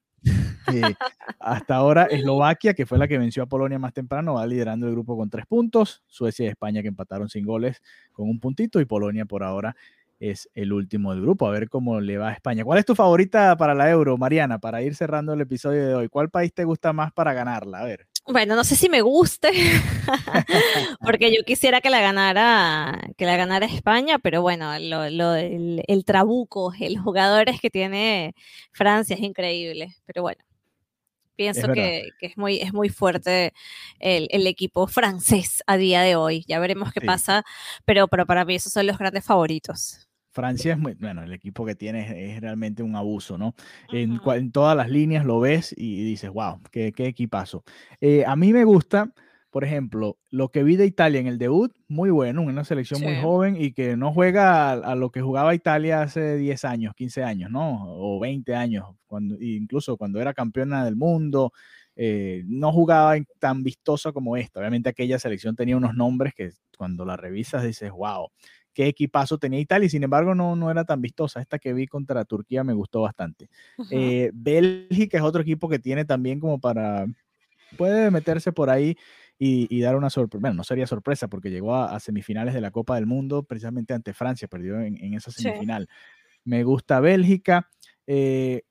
Hasta 1.38 1.74
ahora 1.76 2.04
Eslovaquia, 2.04 2.74
que 2.74 2.86
fue 2.86 2.98
la 2.98 3.08
que 3.08 3.18
venció 3.18 3.42
a 3.42 3.46
Polonia 3.46 3.78
más 3.78 3.92
temprano, 3.92 4.34
va 4.34 4.46
liderando 4.46 4.86
el 4.86 4.92
grupo 4.92 5.16
con 5.16 5.30
tres 5.30 5.46
puntos. 5.46 6.02
Suecia 6.06 6.46
y 6.46 6.48
España 6.48 6.82
que 6.82 6.88
empataron 6.88 7.28
sin 7.28 7.44
goles 7.44 7.82
con 8.12 8.28
un 8.28 8.38
puntito 8.38 8.80
y 8.80 8.84
Polonia 8.84 9.24
por 9.24 9.42
ahora 9.42 9.76
es 10.20 10.48
el 10.54 10.72
último 10.72 11.12
del 11.12 11.22
grupo. 11.22 11.48
A 11.48 11.50
ver 11.50 11.68
cómo 11.68 12.00
le 12.00 12.16
va 12.16 12.28
a 12.28 12.32
España. 12.32 12.64
¿Cuál 12.64 12.78
es 12.78 12.86
tu 12.86 12.94
favorita 12.94 13.56
para 13.56 13.74
la 13.74 13.90
Euro, 13.90 14.16
Mariana? 14.16 14.58
Para 14.58 14.82
ir 14.82 14.94
cerrando 14.94 15.32
el 15.32 15.40
episodio 15.40 15.86
de 15.86 15.94
hoy. 15.94 16.08
¿Cuál 16.08 16.30
país 16.30 16.54
te 16.54 16.64
gusta 16.64 16.92
más 16.92 17.12
para 17.12 17.32
ganarla? 17.32 17.80
A 17.80 17.84
ver. 17.84 18.06
Bueno, 18.26 18.54
no 18.54 18.62
sé 18.62 18.76
si 18.76 18.88
me 18.88 19.00
guste, 19.00 19.50
porque 21.00 21.34
yo 21.34 21.42
quisiera 21.44 21.80
que 21.80 21.90
la 21.90 22.00
ganara, 22.00 23.00
que 23.16 23.26
la 23.26 23.36
ganara 23.36 23.66
España, 23.66 24.20
pero 24.20 24.42
bueno, 24.42 24.78
lo, 24.78 25.34
el, 25.34 26.04
trabuco, 26.06 26.72
el 26.78 26.98
jugadores 26.98 27.60
que 27.60 27.68
tiene 27.68 28.34
Francia 28.70 29.14
es 29.16 29.22
increíble. 29.22 29.96
Pero 30.06 30.22
bueno, 30.22 30.40
pienso 31.34 31.72
que, 31.72 32.10
es, 32.20 32.36
muy, 32.36 32.58
es 32.58 32.72
muy 32.72 32.90
fuerte 32.90 33.52
el, 33.98 34.46
equipo 34.46 34.86
francés 34.86 35.64
a 35.66 35.76
día 35.76 36.02
de 36.02 36.14
hoy. 36.14 36.44
Ya 36.46 36.60
veremos 36.60 36.92
qué 36.92 37.00
pasa, 37.00 37.44
pero, 37.84 38.06
pero 38.06 38.24
para 38.24 38.44
mí 38.44 38.54
esos 38.54 38.72
son 38.72 38.86
los 38.86 38.98
grandes 38.98 39.24
favoritos. 39.24 40.08
Francia 40.32 40.72
es 40.72 40.78
muy, 40.78 40.94
bueno, 40.94 41.22
el 41.22 41.32
equipo 41.32 41.64
que 41.64 41.74
tiene 41.74 42.34
es, 42.34 42.40
realmente 42.40 42.82
un 42.82 42.96
abuso, 42.96 43.38
¿no? 43.38 43.54
en, 43.92 44.20
en, 44.24 44.52
todas 44.52 44.76
las 44.76 44.90
líneas 44.90 45.24
lo 45.24 45.40
ves 45.40 45.74
y 45.76 46.02
dices, 46.04 46.30
wow, 46.30 46.60
qué, 46.70 46.92
qué 46.92 47.06
equipazo. 47.06 47.64
Eh, 48.00 48.24
a 48.26 48.34
mí 48.34 48.52
me 48.52 48.64
gusta, 48.64 49.12
por 49.50 49.64
ejemplo, 49.64 50.18
lo 50.30 50.48
que 50.48 50.62
vi 50.62 50.76
de 50.76 50.86
Italia 50.86 51.20
en 51.20 51.26
el 51.26 51.36
debut, 51.36 51.74
muy 51.86 52.08
bueno, 52.08 52.40
una 52.40 52.64
selección 52.64 53.02
muy 53.02 53.20
joven 53.20 53.56
y 53.60 53.72
que 53.72 53.98
no 53.98 54.10
juega 54.10 54.72
a, 54.72 54.94
lo 54.94 55.10
que 55.10 55.20
jugaba 55.20 55.54
Italia 55.54 56.00
hace 56.00 56.38
10 56.38 56.64
años, 56.64 56.94
15 56.94 57.22
años, 57.22 57.50
¿no? 57.50 57.84
O 57.98 58.18
20 58.18 58.54
años, 58.54 58.86
cuando, 59.06 59.36
incluso 59.38 59.98
cuando 59.98 60.20
era 60.20 60.32
campeona 60.32 60.84
del 60.84 60.96
mundo. 60.96 61.52
Eh, 61.94 62.42
no 62.46 62.72
jugaba 62.72 63.16
tan 63.38 63.62
vistosa 63.62 64.12
como 64.12 64.38
esta. 64.38 64.60
Obviamente 64.60 64.88
aquella 64.88 65.18
selección 65.18 65.54
tenía 65.54 65.76
unos 65.76 65.94
nombres 65.94 66.32
que 66.34 66.48
cuando 66.78 67.04
la 67.04 67.18
revisas 67.18 67.62
dices, 67.62 67.90
wow, 67.90 68.30
qué 68.72 68.86
equipazo 68.86 69.38
tenía 69.38 69.60
Italia 69.60 69.86
y 69.86 69.90
sin 69.90 70.02
embargo 70.02 70.34
no, 70.34 70.56
no 70.56 70.70
era 70.70 70.84
tan 70.84 71.00
vistosa. 71.00 71.40
Esta 71.40 71.58
que 71.58 71.72
vi 71.72 71.86
contra 71.86 72.24
Turquía 72.24 72.64
me 72.64 72.72
gustó 72.72 73.02
bastante. 73.02 73.48
Eh, 73.90 74.30
Bélgica 74.34 75.18
es 75.18 75.24
otro 75.24 75.42
equipo 75.42 75.68
que 75.68 75.78
tiene 75.78 76.04
también 76.04 76.40
como 76.40 76.60
para, 76.60 77.06
puede 77.76 78.10
meterse 78.10 78.52
por 78.52 78.70
ahí 78.70 78.96
y, 79.38 79.80
dar 79.80 79.96
una 79.96 80.08
sorpresa. 80.08 80.40
Bueno, 80.40 80.56
no 80.56 80.64
sería 80.64 80.86
sorpresa 80.86 81.26
porque 81.26 81.50
llegó 81.50 81.74
a, 81.74 81.98
semifinales 81.98 82.54
de 82.54 82.60
la 82.60 82.70
Copa 82.70 82.94
del 82.94 83.06
Mundo 83.06 83.42
precisamente 83.42 83.92
ante 83.92 84.12
Francia, 84.12 84.46
perdió 84.46 84.80
en, 84.80 85.14
esa 85.14 85.32
semifinal. 85.32 85.88
Me 86.44 86.62
gusta 86.62 87.00
Bélgica. 87.00 87.68
Eh, 88.06 88.62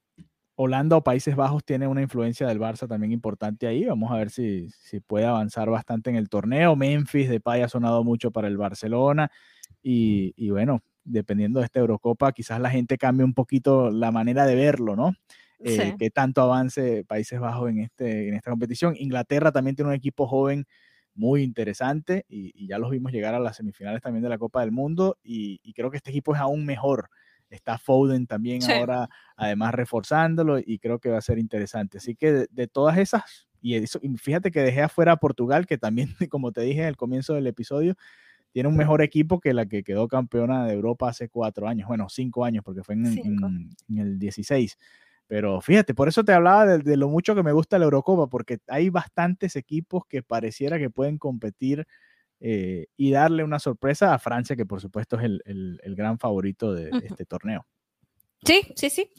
Holanda 0.56 0.96
o 0.96 1.04
Países 1.04 1.36
Bajos 1.36 1.66
tiene 1.66 1.88
una 1.88 2.02
influencia 2.02 2.48
del 2.48 2.60
Barça 2.60 2.88
también 2.88 3.12
importante 3.12 3.68
ahí. 3.68 3.86
Vamos 3.86 4.12
a 4.12 4.16
ver 4.16 4.30
si, 4.30 4.70
si 4.70 5.00
puede 5.00 5.26
avanzar 5.26 5.70
bastante 5.70 6.10
en 6.10 6.16
el 6.16 6.30
torneo. 6.30 6.76
Memphis, 6.76 7.28
de 7.28 7.34
Depay 7.34 7.64
ha 7.64 7.68
sonado 7.68 8.04
mucho 8.04 8.32
para 8.32 8.48
el 8.48 8.58
Barcelona. 8.58 9.32
Y, 9.84 10.50
bueno, 10.50 10.82
dependiendo 11.04 11.60
de 11.60 11.66
esta 11.66 11.80
Eurocopa, 11.80 12.32
quizás 12.32 12.60
la 12.60 12.70
gente 12.70 12.98
cambie 12.98 13.26
un 13.26 13.34
poquito 13.34 13.90
la 13.90 14.12
manera 14.12 14.46
de 14.46 14.56
verlo, 14.56 14.96
¿no? 14.96 15.14
Eh, 15.64 15.96
que 16.00 16.10
tanto 16.10 16.42
avance 16.42 17.04
Países 17.06 17.40
Bajos 17.40 17.70
en, 17.70 17.82
este, 17.82 18.30
en 18.30 18.34
esta 18.34 18.50
competición. 18.50 18.96
Inglaterra 18.98 19.52
también 19.52 19.76
tiene 19.76 19.90
un 19.90 19.96
equipo 19.96 20.28
joven 20.28 20.66
muy 21.14 21.44
interesante 21.44 22.26
y, 22.30 22.68
ya 22.68 22.78
los 22.78 22.92
vimos 22.92 23.12
llegar 23.12 23.34
a 23.36 23.40
las 23.40 23.58
semifinales 23.58 24.02
también 24.02 24.24
de 24.24 24.30
la 24.30 24.38
Copa 24.38 24.62
del 24.62 24.72
Mundo 24.72 25.18
y, 25.24 25.60
creo 25.74 25.92
que 25.92 25.98
este 25.98 26.10
equipo 26.10 26.34
es 26.34 26.42
aún 26.42 26.66
mejor. 26.66 27.10
Está 27.50 27.78
Foden 27.78 28.28
también 28.28 28.62
ahora, 28.72 29.10
además 29.36 29.74
reforzándolo 29.74 30.58
y 30.58 30.80
creo 30.80 31.00
que 31.00 31.10
va 31.10 31.18
a 31.18 31.22
ser 31.22 31.38
interesante. 31.38 31.98
Así 31.98 32.16
que 32.16 32.48
de, 32.50 32.68
todas 32.68 32.98
esas, 32.98 33.48
y, 33.62 33.76
eso, 33.76 34.00
y 34.02 34.10
fíjate 34.18 34.52
que 34.52 34.62
dejé 34.62 34.84
afuera 34.84 35.14
a 35.14 35.18
Portugal, 35.18 35.68
que 35.68 35.78
también, 35.78 36.08
como 36.30 36.54
te 36.54 36.62
dije 36.62 36.88
el 36.88 36.96
comienzo 36.96 37.34
del 37.34 37.48
episodio, 37.48 37.96
tiene 38.52 38.70
un 38.70 38.76
mejor 38.76 39.02
equipo 39.02 39.40
que 39.40 39.54
la 39.54 39.66
que 39.66 39.84
quedó 39.84 40.08
campeona 40.08 40.66
de 40.66 40.74
Europa 40.74 41.10
hace 41.10 41.30
cuatro 41.30 41.68
años, 41.68 41.88
bueno, 41.88 42.08
cinco 42.10 42.46
años, 42.46 42.64
porque 42.64 42.84
fue 42.84 42.96
en, 42.96 43.70
el 43.98 44.20
16. 44.20 44.78
Pero 45.28 45.62
fíjate, 45.62 45.94
por 45.94 46.10
eso 46.10 46.24
te 46.24 46.34
hablaba 46.34 46.78
de, 46.78 46.98
lo 46.98 47.08
mucho 47.08 47.34
que 47.36 47.44
me 47.44 47.54
gusta 47.54 47.80
la 47.80 47.86
Eurocopa, 47.86 48.28
porque 48.28 48.60
hay 48.68 48.90
bastantes 48.90 49.56
equipos 49.56 50.06
que 50.06 50.24
pareciera 50.24 50.78
que 50.78 50.90
pueden 50.90 51.18
competir 51.18 51.88
eh, 52.42 52.88
y 52.98 53.12
darle 53.12 53.44
una 53.44 53.60
sorpresa 53.60 54.14
a 54.14 54.20
Francia, 54.20 54.56
que 54.56 54.66
por 54.66 54.82
supuesto 54.82 55.18
es 55.18 55.24
el, 55.24 55.96
gran 55.96 56.20
favorito 56.20 56.74
de 56.74 56.90
este 57.06 57.26
torneo. 57.26 57.66
Sí, 58.46 58.74
sí, 58.76 58.90
sí. 58.90 59.12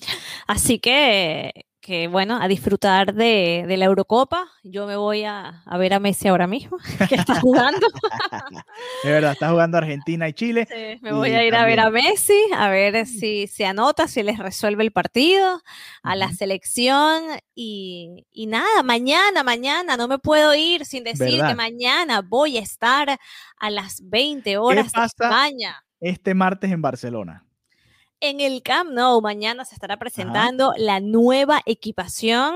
Así 0.47 0.79
que 0.79 1.67
que 1.83 2.07
bueno, 2.07 2.39
a 2.41 2.47
disfrutar 2.47 3.13
de, 3.13 3.65
la 3.77 3.85
Eurocopa. 3.85 4.47
Yo 4.63 4.87
me 4.87 4.95
voy 4.95 5.25
a, 5.25 5.65
ver 5.79 5.93
a 5.93 5.99
Messi 5.99 6.29
ahora 6.29 6.47
mismo, 6.47 6.79
que 7.09 7.17
está 7.17 7.41
jugando. 7.41 7.87
es 9.03 9.11
verdad, 9.11 9.33
está 9.33 9.51
jugando 9.51 9.79
Argentina 9.79 10.29
y 10.29 10.33
Chile. 10.33 10.69
me 11.03 11.13
voy 11.13 11.33
a 11.33 11.45
ir 11.45 11.55
a 11.57 11.67
ver 11.67 11.81
a 11.81 11.91
Messi, 11.91 12.41
a 12.57 12.71
ver 12.71 13.05
si 13.07 13.49
se 13.49 13.67
anota, 13.67 14.07
si 14.07 14.23
les 14.23 14.39
resuelve 14.39 14.85
el 14.85 14.93
partido, 14.93 15.61
a 16.05 16.15
la 16.15 16.31
selección 16.31 17.25
y, 17.53 18.25
nada, 18.47 18.85
mañana, 18.85 19.43
mañana, 19.43 19.97
no 19.97 20.07
me 20.07 20.19
puedo 20.21 20.55
ir 20.55 20.87
sin 20.87 21.03
decir 21.03 21.43
que 21.45 21.55
mañana 21.57 22.23
voy 22.23 22.59
a 22.59 22.61
estar 22.61 23.19
a 23.57 23.71
las 23.71 24.01
20 24.05 24.57
horas 24.57 24.93
de 24.93 25.05
España. 25.05 25.85
Este 26.01 26.33
martes 26.35 26.71
en 26.71 26.81
Barcelona 26.81 27.45
en 28.23 28.41
el 28.41 28.63
Camp 28.63 28.91
Nou. 28.93 29.21
Mañana 29.21 29.65
se 29.65 29.75
estará 29.75 29.99
presentando 29.99 30.73
la 30.79 31.01
nueva 31.01 31.61
equipación. 31.67 32.55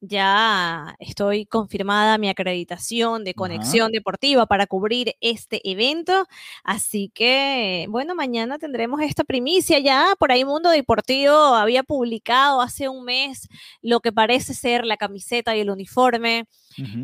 Ya 0.00 0.96
estoy 0.98 1.46
confirmada 1.46 2.18
mi 2.18 2.28
acreditación 2.30 3.22
de 3.22 3.34
conexión 3.34 3.92
deportiva 3.92 4.46
para 4.46 4.66
cubrir 4.66 5.14
este 5.20 5.60
evento. 5.70 6.26
Así 6.64 7.10
que, 7.14 7.86
bueno, 7.90 8.14
mañana 8.14 8.58
tendremos 8.58 9.02
esta 9.02 9.22
primicia. 9.22 9.78
Ya 9.78 10.14
por 10.18 10.32
ahí 10.32 10.44
Mundo 10.44 10.70
Deportivo 10.70 11.36
había 11.36 11.82
publicado 11.82 12.62
hace 12.62 12.88
un 12.88 13.04
mes 13.04 13.48
lo 13.82 14.00
que 14.00 14.12
parece 14.12 14.54
ser 14.54 14.86
la 14.86 14.96
camiseta 14.96 15.54
y 15.54 15.60
el 15.60 15.70
uniforme 15.70 16.46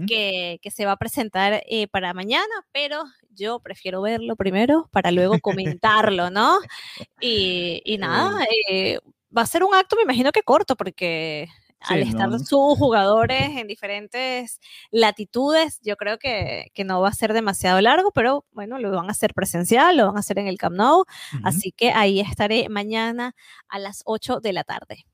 que, 0.07 0.59
se 0.71 0.87
va 0.87 0.93
a 0.93 0.97
presentar 0.97 1.63
eh, 1.67 1.89
para 1.89 2.15
mañana, 2.15 2.47
pero 2.73 3.05
yo 3.39 3.61
prefiero 3.61 4.03
verlo 4.03 4.37
primero 4.37 4.89
para 4.93 5.11
luego 5.11 5.39
comentarlo, 5.41 6.31
¿no? 6.31 6.59
Y, 7.21 7.97
nada, 7.99 8.45
eh, 8.71 8.99
va 9.37 9.43
a 9.43 9.47
ser 9.47 9.65
un 9.65 9.75
acto, 9.75 9.97
me 9.97 10.03
imagino 10.03 10.33
que 10.33 10.43
corto, 10.43 10.77
porque 10.77 11.49
al 11.81 12.01
estar 12.01 12.31
sus 12.41 12.77
jugadores 12.77 13.57
en 13.57 13.67
diferentes 13.67 14.61
latitudes, 14.91 15.81
yo 15.83 15.97
creo 15.97 16.19
que, 16.19 16.71
no 16.85 17.01
va 17.01 17.09
a 17.09 17.13
ser 17.13 17.33
demasiado 17.33 17.81
largo, 17.81 18.11
pero 18.13 18.45
bueno, 18.53 18.79
lo 18.79 18.91
van 18.91 19.09
a 19.09 19.13
hacer 19.13 19.35
presencial, 19.35 19.97
lo 19.97 20.07
van 20.07 20.17
a 20.17 20.21
hacer 20.21 20.39
en 20.39 20.49
el 20.49 20.59
Camp 20.59 20.77
Nou, 20.77 21.05
así 21.45 21.73
que 21.73 21.91
ahí 21.93 22.21
estaré 22.21 22.69
mañana 22.69 23.35
a 23.69 23.79
las 23.79 24.03
8 24.05 24.41
de 24.41 24.53
la 24.53 24.65
tarde. 24.65 25.07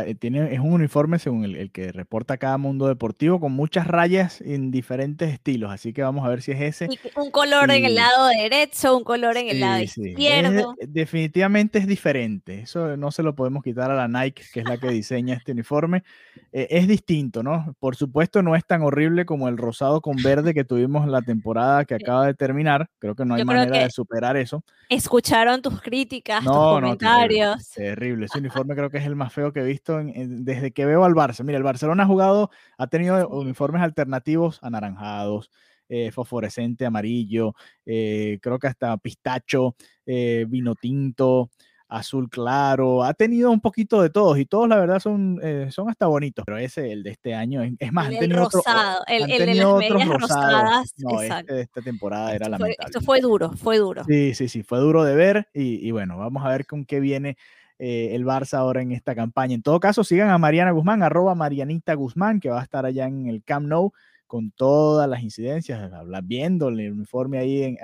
Eh, 0.00 0.14
tiene, 0.14 0.54
es 0.54 0.60
un 0.60 0.72
uniforme 0.72 1.18
según 1.18 1.44
el, 1.44 1.70
que 1.70 1.92
reporta 1.92 2.38
cada 2.38 2.56
mundo 2.56 2.86
deportivo 2.88 3.40
con 3.40 3.52
muchas 3.52 3.86
rayas 3.86 4.40
en 4.40 4.70
diferentes 4.70 5.32
estilos, 5.32 5.70
así 5.70 5.92
que 5.92 6.02
vamos 6.02 6.24
a 6.24 6.28
ver 6.28 6.40
si 6.40 6.52
es 6.52 6.60
ese. 6.60 6.88
un 7.16 7.30
color 7.30 7.70
en 7.70 7.84
el 7.84 7.94
lado 7.94 8.28
derecho, 8.28 8.96
un 8.96 9.04
color 9.04 9.36
en 9.36 9.48
el 9.48 9.60
lado 9.60 9.82
izquierdo. 9.82 10.74
definitivamente 10.80 11.78
es 11.78 11.86
diferente, 11.86 12.60
eso 12.60 12.96
no 12.96 13.10
se 13.10 13.22
lo 13.22 13.34
podemos 13.34 13.62
quitar 13.62 13.90
a 13.90 13.94
la 13.94 14.08
Nike, 14.08 14.42
que 14.52 14.60
es 14.60 14.66
la 14.66 14.78
que 14.78 14.88
diseña 14.88 15.34
este 15.34 15.52
uniforme. 15.52 16.04
Eh, 16.52 16.68
es 16.70 16.88
distinto, 16.88 17.42
¿no? 17.42 17.74
Por 17.78 17.96
supuesto 17.96 18.42
no 18.42 18.56
es 18.56 18.64
tan 18.64 18.82
horrible 18.82 19.26
como 19.26 19.48
el 19.48 19.58
rosado 19.58 20.00
con 20.00 20.16
verde 20.16 20.54
que 20.54 20.64
tuvimos 20.64 21.06
la 21.06 21.22
temporada 21.22 21.84
que 21.84 21.94
acaba 21.94 22.26
de 22.26 22.34
terminar, 22.34 22.88
creo 22.98 23.14
que 23.14 23.24
no 23.24 23.34
hay 23.34 23.44
manera 23.44 23.78
de 23.78 23.90
superar 23.90 24.36
eso. 24.36 24.64
Escucharon 24.88 25.62
tus 25.62 25.80
críticas, 25.80 26.44
tus 26.44 26.52
comentarios. 26.52 27.68
terrible, 27.70 28.26
ese 28.26 28.38
uniforme 28.38 28.74
creo 28.74 28.90
que 28.90 28.98
es 28.98 29.06
el 29.06 29.16
más 29.16 29.32
feo 29.32 29.52
que 29.52 29.60
he 29.60 29.64
visto 29.64 29.81
desde 29.84 30.72
que 30.72 30.86
veo 30.86 31.04
al 31.04 31.14
Barça. 31.14 31.44
Mira, 31.44 31.58
el 31.58 31.64
Barcelona 31.64 32.04
ha 32.04 32.06
jugado, 32.06 32.50
ha 32.78 32.86
tenido 32.86 33.28
uniformes 33.28 33.82
alternativos 33.82 34.58
anaranjados, 34.62 35.50
eh, 35.88 36.10
fosforescente, 36.10 36.86
amarillo, 36.86 37.54
eh, 37.84 38.38
creo 38.40 38.58
que 38.58 38.66
hasta 38.66 38.96
pistacho, 38.96 39.76
eh, 40.06 40.46
vino 40.48 40.74
tinto, 40.74 41.50
azul 41.86 42.30
claro, 42.30 43.04
ha 43.04 43.12
tenido 43.12 43.50
un 43.50 43.60
poquito 43.60 44.00
de 44.00 44.08
todos 44.08 44.38
y 44.38 44.46
todos 44.46 44.66
la 44.66 44.76
verdad 44.78 45.00
son, 45.00 45.38
son 45.68 45.90
hasta 45.90 46.06
bonitos, 46.06 46.46
pero 46.46 46.56
ese, 46.56 46.90
el 46.90 47.02
de 47.02 47.10
este 47.10 47.34
año, 47.34 47.62
es 47.62 47.92
más, 47.92 48.08
el 48.08 48.14
han 48.14 48.20
tenido, 48.20 48.48
rosado, 48.48 49.04
el, 49.06 49.30
el 49.30 49.46
de 49.46 49.54
las 49.56 49.74
medias 49.76 50.08
rosadas. 50.08 50.94
No, 50.96 51.20
este 51.20 51.60
esta 51.60 51.82
temporada 51.82 52.34
era 52.34 52.48
lamentable. 52.48 52.76
esto 52.86 53.02
fue 53.02 53.20
duro, 53.20 53.52
fue 53.52 53.76
duro. 53.76 54.04
Sí, 54.04 54.32
sí, 54.32 54.48
sí, 54.48 54.62
fue 54.62 54.78
duro 54.78 55.04
de 55.04 55.14
ver 55.14 55.48
y, 55.52 55.86
y 55.86 55.90
bueno, 55.90 56.16
vamos 56.16 56.42
a 56.46 56.48
ver 56.48 56.64
con 56.64 56.86
qué 56.86 57.00
viene 57.00 57.36
eh, 57.84 58.14
el 58.14 58.24
Barça 58.24 58.58
ahora 58.58 58.80
en 58.80 58.92
esta 58.92 59.12
campaña. 59.16 59.56
En 59.56 59.62
todo 59.62 59.80
caso, 59.80 60.04
sigan 60.04 60.30
a 60.30 60.38
Mariana 60.38 60.70
Guzmán, 60.70 61.02
arroba 61.02 61.34
Marianita 61.34 61.94
Guzmán, 61.94 62.38
que 62.38 62.48
va 62.48 62.60
a 62.60 62.62
estar 62.62 62.86
allá 62.86 63.08
en 63.08 63.26
el 63.26 63.42
Camp 63.42 63.66
Nou 63.66 63.90
con 64.28 64.52
todas 64.52 65.10
las 65.10 65.20
incidencias, 65.20 65.90
viendo 66.22 66.68
el 66.68 66.92
uniforme 66.92 67.38
ahí 67.38 67.64
en, 67.64 67.78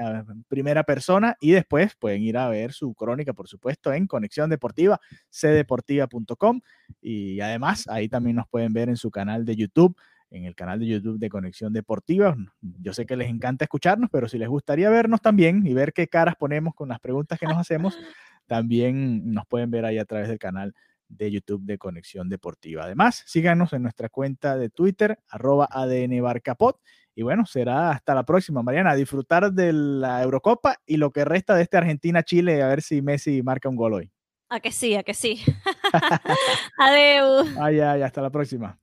primera 0.46 0.84
persona 0.84 1.36
y 1.40 1.50
después 1.50 1.96
pueden 1.98 2.22
ir 2.22 2.38
a 2.38 2.48
ver 2.48 2.72
su 2.72 2.94
crónica, 2.94 3.32
por 3.32 3.48
supuesto, 3.48 3.92
en 3.92 4.06
Conexión 4.06 4.48
Deportiva, 4.48 5.00
cdeportiva.com 5.32 6.60
y 7.02 7.40
además 7.40 7.88
ahí 7.88 8.08
también 8.08 8.36
nos 8.36 8.46
pueden 8.46 8.72
ver 8.72 8.88
en 8.88 8.96
su 8.96 9.10
canal 9.10 9.44
de 9.44 9.56
YouTube 9.56 9.96
en 10.30 10.44
el 10.44 10.54
canal 10.54 10.78
de 10.78 10.86
YouTube 10.86 11.18
de 11.18 11.28
Conexión 11.28 11.72
Deportiva. 11.72 12.36
Yo 12.60 12.92
sé 12.92 13.06
que 13.06 13.16
les 13.16 13.30
encanta 13.30 13.64
escucharnos, 13.64 14.10
pero 14.12 14.28
si 14.28 14.38
les 14.38 14.48
gustaría 14.48 14.90
vernos 14.90 15.20
también 15.20 15.66
y 15.66 15.74
ver 15.74 15.92
qué 15.92 16.06
caras 16.06 16.34
ponemos 16.36 16.74
con 16.74 16.88
las 16.88 17.00
preguntas 17.00 17.38
que 17.38 17.46
nos 17.46 17.56
hacemos, 17.56 17.98
también 18.48 19.32
nos 19.32 19.46
pueden 19.46 19.70
ver 19.70 19.84
ahí 19.84 19.98
a 19.98 20.04
través 20.04 20.28
del 20.28 20.40
canal 20.40 20.74
de 21.08 21.30
YouTube 21.30 21.62
de 21.64 21.78
Conexión 21.78 22.28
Deportiva. 22.28 22.84
Además, 22.84 23.22
síganos 23.26 23.72
en 23.72 23.82
nuestra 23.82 24.08
cuenta 24.08 24.56
de 24.56 24.70
Twitter, 24.70 25.18
arroba 25.28 25.68
ADN 25.70 26.20
Barcapot. 26.22 26.80
Y 27.14 27.22
bueno, 27.22 27.46
será 27.46 27.90
hasta 27.90 28.14
la 28.14 28.24
próxima, 28.24 28.62
Mariana. 28.62 28.90
A 28.92 28.96
disfrutar 28.96 29.52
de 29.52 29.72
la 29.72 30.22
Eurocopa 30.22 30.76
y 30.86 30.96
lo 30.96 31.10
que 31.10 31.24
resta 31.24 31.54
de 31.54 31.62
este 31.62 31.76
Argentina-Chile, 31.76 32.62
a 32.62 32.68
ver 32.68 32.82
si 32.82 33.02
Messi 33.02 33.42
marca 33.42 33.68
un 33.68 33.76
gol 33.76 33.94
hoy. 33.94 34.12
A 34.50 34.60
que 34.60 34.72
sí, 34.72 34.94
a 34.94 35.02
que 35.02 35.14
sí. 35.14 35.42
Adeu. 36.78 37.44
Ay, 37.60 37.80
ay, 37.80 38.02
hasta 38.02 38.22
la 38.22 38.30
próxima. 38.30 38.78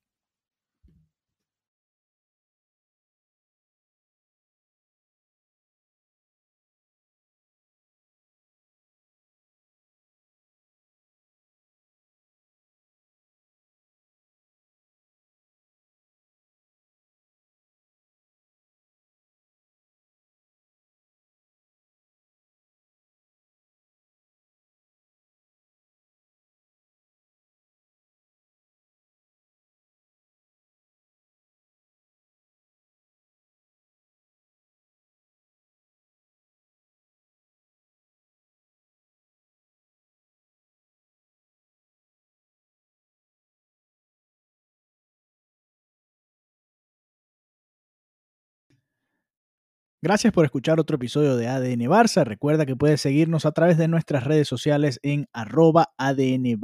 Gracias 50.05 50.31
por 50.31 50.45
escuchar 50.45 50.79
otro 50.79 50.97
episodio 50.97 51.35
de 51.35 51.47
ADN 51.47 51.89
Barça. 51.89 52.23
Recuerda 52.23 52.67
que 52.67 52.75
puedes 52.75 53.01
seguirnos 53.01 53.47
a 53.47 53.53
través 53.53 53.75
de 53.79 53.87
nuestras 53.87 54.23
redes 54.23 54.47
sociales 54.47 54.99
en 55.01 55.27
arroba 55.33 55.95
ADN 55.97 56.61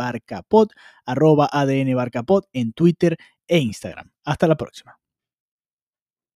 arroba 1.08 1.50
ADN 1.52 1.96
en 2.54 2.74
Twitter 2.74 3.18
e 3.48 3.58
Instagram. 3.58 4.12
Hasta 4.26 4.48
la 4.48 4.58
próxima. 4.58 5.01